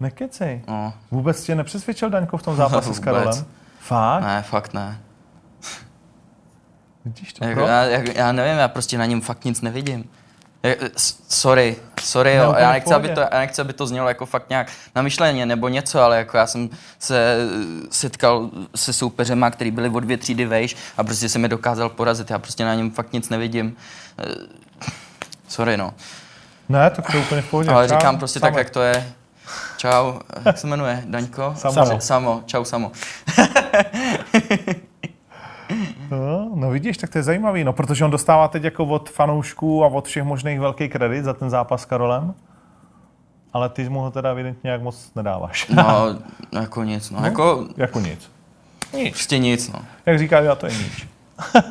[0.00, 0.62] Nekecej.
[0.68, 2.98] No, Vůbec tě nepřesvědčil Daňko v tom zápase s.
[3.04, 3.46] Karolem?
[3.78, 4.22] Fakt?
[4.22, 5.00] ne, fakt ne.
[7.08, 7.44] Vidíš to?
[7.44, 7.84] Jako, já,
[8.14, 10.04] já nevím, já prostě na něm fakt nic nevidím.
[11.28, 12.54] Sorry, sorry, jo.
[12.58, 16.00] Já nechci, aby to, já nechci, aby to znělo jako fakt nějak namyšleně nebo něco,
[16.00, 20.76] ale jako já jsem se eh, setkal se soupeřema, který byli o dvě třídy vejš
[20.96, 22.30] a prostě jsem je dokázal porazit.
[22.30, 23.76] Já prostě na něm fakt nic nevidím.
[24.18, 24.24] Eh,
[25.48, 25.94] Sorry, no.
[26.68, 27.70] Ne, tak to je úplně v pohodě.
[27.70, 28.60] Ale Čau, říkám prostě tak, Same.
[28.60, 29.12] jak to je.
[29.76, 30.12] Čau,
[30.44, 31.02] jak se jmenuje?
[31.06, 31.54] Daňko?
[31.56, 32.00] Samo.
[32.00, 32.92] Samo, čau Samo.
[36.10, 39.84] No, no vidíš, tak to je zajímavý, no, protože on dostává teď jako od fanoušků
[39.84, 42.34] a od všech možných velký kredit za ten zápas s Karolem,
[43.52, 45.68] ale ty mu ho teda evidentně nějak moc nedáváš.
[45.68, 45.82] No,
[46.52, 47.24] jako nic, no.
[47.24, 48.30] Jako jako nic.
[49.10, 49.78] prostě nic, no.
[50.06, 51.08] Jak říká, já to je nič.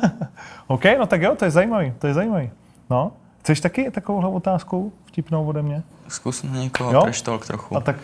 [0.66, 2.50] OK, no tak jo, to je zajímavý, to je zajímavý.
[2.90, 5.82] No, Chceš taky takovouhle otázku vtipnou ode mě?
[6.08, 7.02] Zkus na někoho, Jo?
[7.46, 7.76] trochu.
[7.76, 7.96] A tak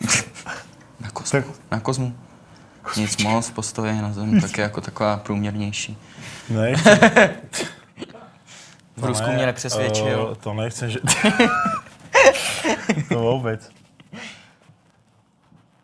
[1.00, 1.40] Na kozmu.
[1.42, 2.12] tak- Na kozmu.
[2.96, 5.98] Nic moc, postoje na zem, tak je jako taková průměrnější.
[6.50, 6.72] Ne,
[8.96, 10.26] V Rusku mě nepřesvědčil.
[10.30, 10.98] Uh, to nechcem, že...
[13.08, 13.70] to vůbec.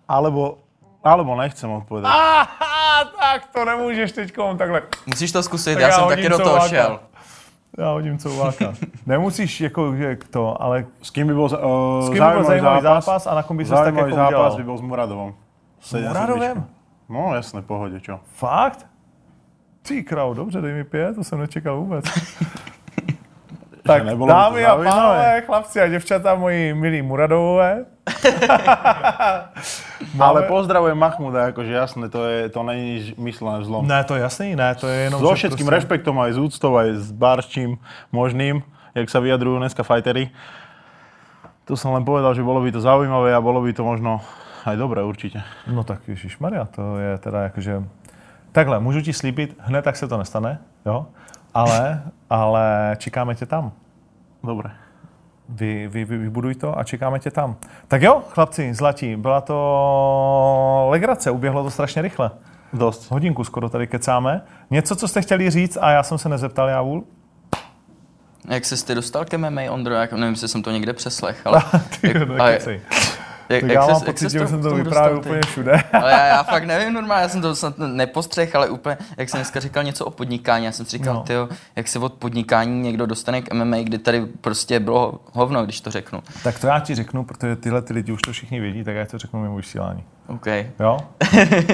[0.08, 0.58] Alebo,
[1.04, 2.08] alebo nechcem odpovědět.
[2.08, 4.82] Aha, tak to nemůžeš teď takhle.
[5.06, 6.68] Musíš to zkusit, Tak já já jsem taky do toho couváka.
[6.68, 7.00] šel.
[7.78, 8.74] Já hodím couváka.
[9.06, 11.48] Nemusíš jako že to, ale S kým by byl, uh,
[12.06, 14.56] s kým by byl zajímavý zápas a na kom by se tak jako zápas udělal?
[14.56, 15.34] by byl s Muradovom.
[15.80, 16.66] S Muradovem?
[17.14, 18.20] No jasné, pohodě, čo.
[18.26, 18.86] Fakt?
[19.82, 22.04] Ty král, dobře, dej mi pět, to jsem nečekal vůbec.
[23.86, 27.84] tak to dámy a pánové, chlapci a děvčata, moji milí Muradovové.
[30.20, 33.86] Ale pozdravujem Mahmuda, akože jasné, to, je, to není nič myslené zlom.
[33.86, 35.20] Ne, to je jasný, ne, to je jenom...
[35.20, 37.78] So všetkým prostě- rešpektom aj s úctou, aj s barčím
[38.12, 38.62] možným,
[38.94, 40.30] jak sa vyjadrujú dneska fajtery.
[41.64, 44.20] Tu som len povedal, že bolo by to zaujímavé a bolo by to možno
[44.70, 45.42] aj dobré určite.
[45.66, 47.82] No tak Ježíš Maria, to je teda jakože...
[48.52, 51.06] Takhle, můžu ti slíbit, hned tak se to nestane, jo?
[51.54, 53.72] Ale, ale čekáme tě tam.
[54.44, 54.70] Dobre.
[55.48, 57.56] Vy, vy, vy, vybuduj to a čekáme tě tam.
[57.88, 62.30] Tak jo, chlapci, zlatí, byla to legrace, uběhlo to strašně rychle.
[62.72, 63.10] Dosť.
[63.10, 64.42] Hodinku skoro tady kecáme.
[64.70, 67.04] Něco, co jste chtěli říct a já jsem se nezeptal, já vůl.
[68.48, 69.94] Jak jsi ty dostal ke MMA, Ondro?
[69.94, 71.62] Jak, nevím, jestli jsem to někde přeslech, ale...
[72.00, 72.34] Ty, jak, no.
[73.48, 75.82] Jak, tak jak já mám ses- pocit, že jsem to vyprávěl úplně všude.
[75.92, 79.38] Ale já, já fakt nevím normálně, já jsem to snad nepostřeh, ale úplně, jak jsem
[79.38, 81.20] dneska říkal něco o podnikání, já jsem si říkal, No.
[81.22, 85.80] tyjo, jak se od podnikání někdo dostane k MMA, kdy tady prostě bylo hovno, když
[85.80, 86.22] to řeknu.
[86.44, 89.06] tak to já ti řeknu, protože tyhle ty lidi už to všichni vědí, tak já
[89.06, 90.04] to řeknu mimo vysílání.
[90.26, 90.46] OK.
[90.80, 90.98] Jo?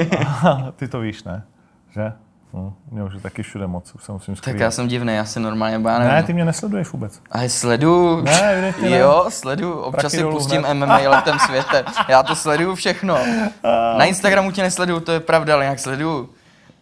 [0.77, 1.43] Ty to víš, ne?
[1.91, 2.13] Že?
[2.53, 4.61] Hm, mě už je taky všude moc, už se musím Tak skrývat.
[4.61, 6.09] já jsem divný, já si normálně, nevím.
[6.09, 7.21] Ne, ty mě nesleduješ vůbec.
[7.31, 8.21] Ale sleduju.
[8.21, 8.99] Ne, evidentně ne.
[8.99, 9.73] Jo, sleduju.
[9.73, 10.75] Občas si pustím hned.
[10.75, 11.85] MMA letem světem.
[12.09, 13.19] Já to sleduju všechno.
[13.99, 16.31] Na Instagramu tě nesleduju, to je pravda, ale jak sleduju.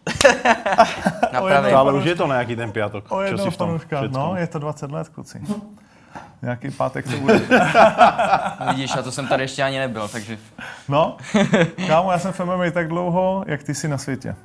[1.33, 1.75] Napravím.
[1.75, 3.05] Ale už je to nejaký ten piatok.
[3.13, 4.09] O čo si jednoho v tom.
[4.09, 5.41] No, je to 20 let, kluci.
[6.41, 7.41] Nějaký pátek to bude.
[8.67, 10.37] Vidíš, a to jsem tady ještě ani nebyl, takže...
[10.87, 11.17] No,
[11.87, 14.35] kámo, já jsem v MMA tak dlouho, jak ty jsi na světě.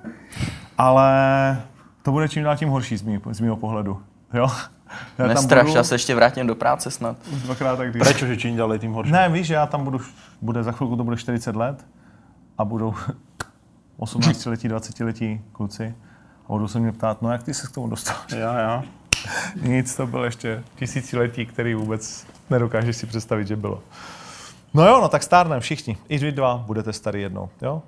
[0.79, 1.63] Ale
[2.03, 4.03] to bude čím dál tím horší z, mý, z mýho pohledu.
[4.35, 4.49] Jo?
[5.19, 7.17] Já Nestraš, budu já se ještě vrátím do práce snad.
[7.33, 7.93] už dvakrát tak.
[7.93, 9.13] Prečo, že čím ďalej, tým horšie?
[9.13, 10.01] Ne, víš, že já tam budu,
[10.43, 11.87] bude za chvilku to bude 40 let
[12.59, 12.95] a budou
[13.97, 15.95] 18 letí, 20 letí kluci
[16.45, 18.17] a budou se mě ptát, no jak ty se k tomu dostal?
[18.37, 18.83] Ja, ja.
[19.63, 23.83] Nic, to byl ještě tisíciletí, který vůbec nedokážeš si představit, že bylo.
[24.75, 25.97] No jo, no tak stárnem všichni.
[26.09, 27.83] I vy dva budete starý jednou, jo?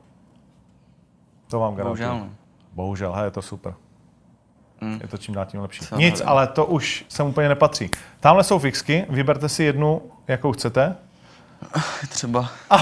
[1.51, 2.09] To vám garantuju.
[2.09, 2.30] Bohužel.
[2.77, 3.74] Bohužel, he, je to super.
[5.03, 5.81] Je to čím dál tím lepší.
[5.81, 6.29] Co Nic, nevím.
[6.29, 7.91] ale to už sem úplně nepatří.
[8.20, 10.97] Tamhle jsou fixky, vyberte si jednu, jakou chcete.
[12.09, 12.51] Třeba.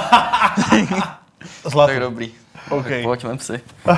[1.64, 1.92] Zlatou.
[1.92, 2.32] Tak dobrý.
[2.70, 2.84] OK.
[2.84, 3.60] Tak pojďme si.
[3.86, 3.94] Uh,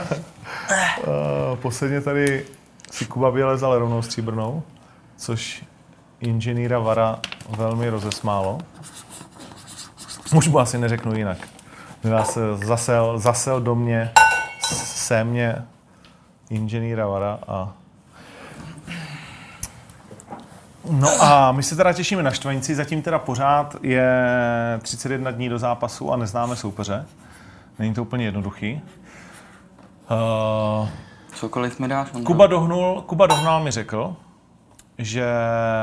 [1.62, 2.44] posledně tady
[2.90, 4.62] si Kuba vylezal rovnou stříbrnou,
[5.16, 5.64] což
[6.20, 8.58] inženýra Vara velmi rozesmálo.
[10.34, 11.38] Už mu asi neřeknu jinak.
[12.24, 14.12] Se zasel, zasel do mě,
[14.84, 15.64] se mě
[16.50, 17.72] inženýra Vara a
[20.90, 24.08] No a my se teda těšíme na štvanici, zatím teda pořád je
[24.82, 27.06] 31 dní do zápasu a neznáme soupeře.
[27.78, 28.80] Není to úplně jednoduchý.
[30.10, 30.88] Uh,
[31.34, 32.08] Cokoliv mi dáš.
[32.24, 34.16] Kuba, dohnul, Kuba Dohnal mi řekl,
[34.98, 35.24] že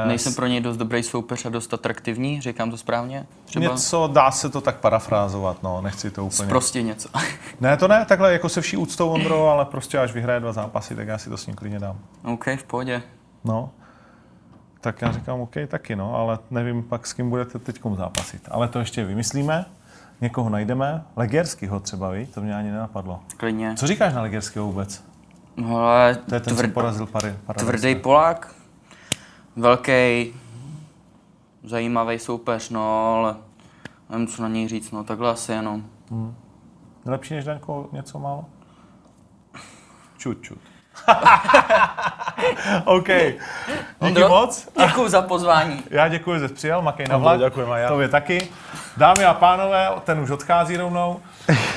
[0.08, 3.26] Nejsem pro něj dost dobrý soupeř a dost atraktivní, říkám to správně?
[3.46, 6.50] Třeba něco, dá se to tak parafrázovat, no, nechci to úplně.
[6.50, 7.10] prostě něco.
[7.62, 10.96] Ne, to ne, takhle jako se vší úctou Ondro, ale prostě až vyhraje dva zápasy,
[10.96, 11.98] tak já si to s ním klidně dám.
[12.24, 13.02] OK, v pohodě.
[13.44, 13.70] No.
[14.82, 18.42] Tak já říkám, OK, taky no, ale nevím pak s kým budete teď zápasit.
[18.52, 19.66] Ale to ještě vymyslíme,
[20.22, 22.26] někoho najdeme, Legerskýho třeba, ví?
[22.26, 23.20] to mě ani nenapadlo.
[23.38, 23.76] Klidně.
[23.78, 25.04] Co říkáš na Legerského vůbec?
[25.58, 28.56] No ale To je ten, tvr, co porazil pary, tvrdý Polák,
[29.56, 30.34] velký,
[31.64, 33.36] zajímavý soupeř, no ale
[34.10, 35.84] nevím, co na něj říct, no takhle asi jenom.
[37.06, 38.46] Lepší než Daňko něco málo?
[40.18, 40.60] Čut, čut.
[42.86, 43.08] OK.
[43.08, 43.40] Díky
[44.00, 44.70] Ondro, moc.
[44.88, 45.84] Děkuji za pozvání.
[45.90, 47.40] Já děkuji, že jsi přijel, makej na vlak.
[47.40, 47.88] ďakujem aj ja.
[47.88, 48.38] To je taky.
[48.98, 51.20] Dámy a pánové, ten už odchází rovnou.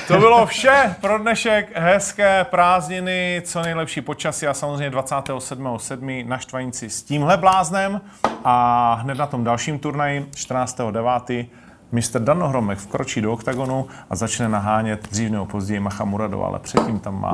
[0.07, 1.71] To bylo vše pro dnešek.
[1.75, 6.27] Hezké prázdniny, co nejlepší počasí a samozřejmě 27.7.
[6.27, 8.01] na Štvanici s tímhle bláznem.
[8.43, 11.45] A hned na tom dalším turnaji 14.9.
[11.91, 12.19] Mr.
[12.19, 16.99] Dan Hromek vkročí do oktagonu a začne nahánět dřív nebo později Macha Muradova, ale předtím
[16.99, 17.33] tam má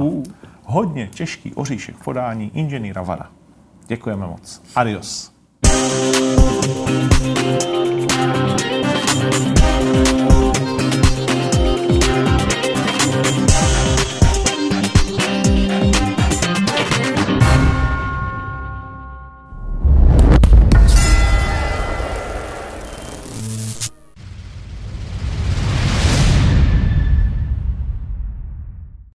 [0.66, 3.30] hodně těžký oříšek podání inženýra Vara.
[3.88, 4.61] Děkujeme moc.
[4.76, 5.34] Adios.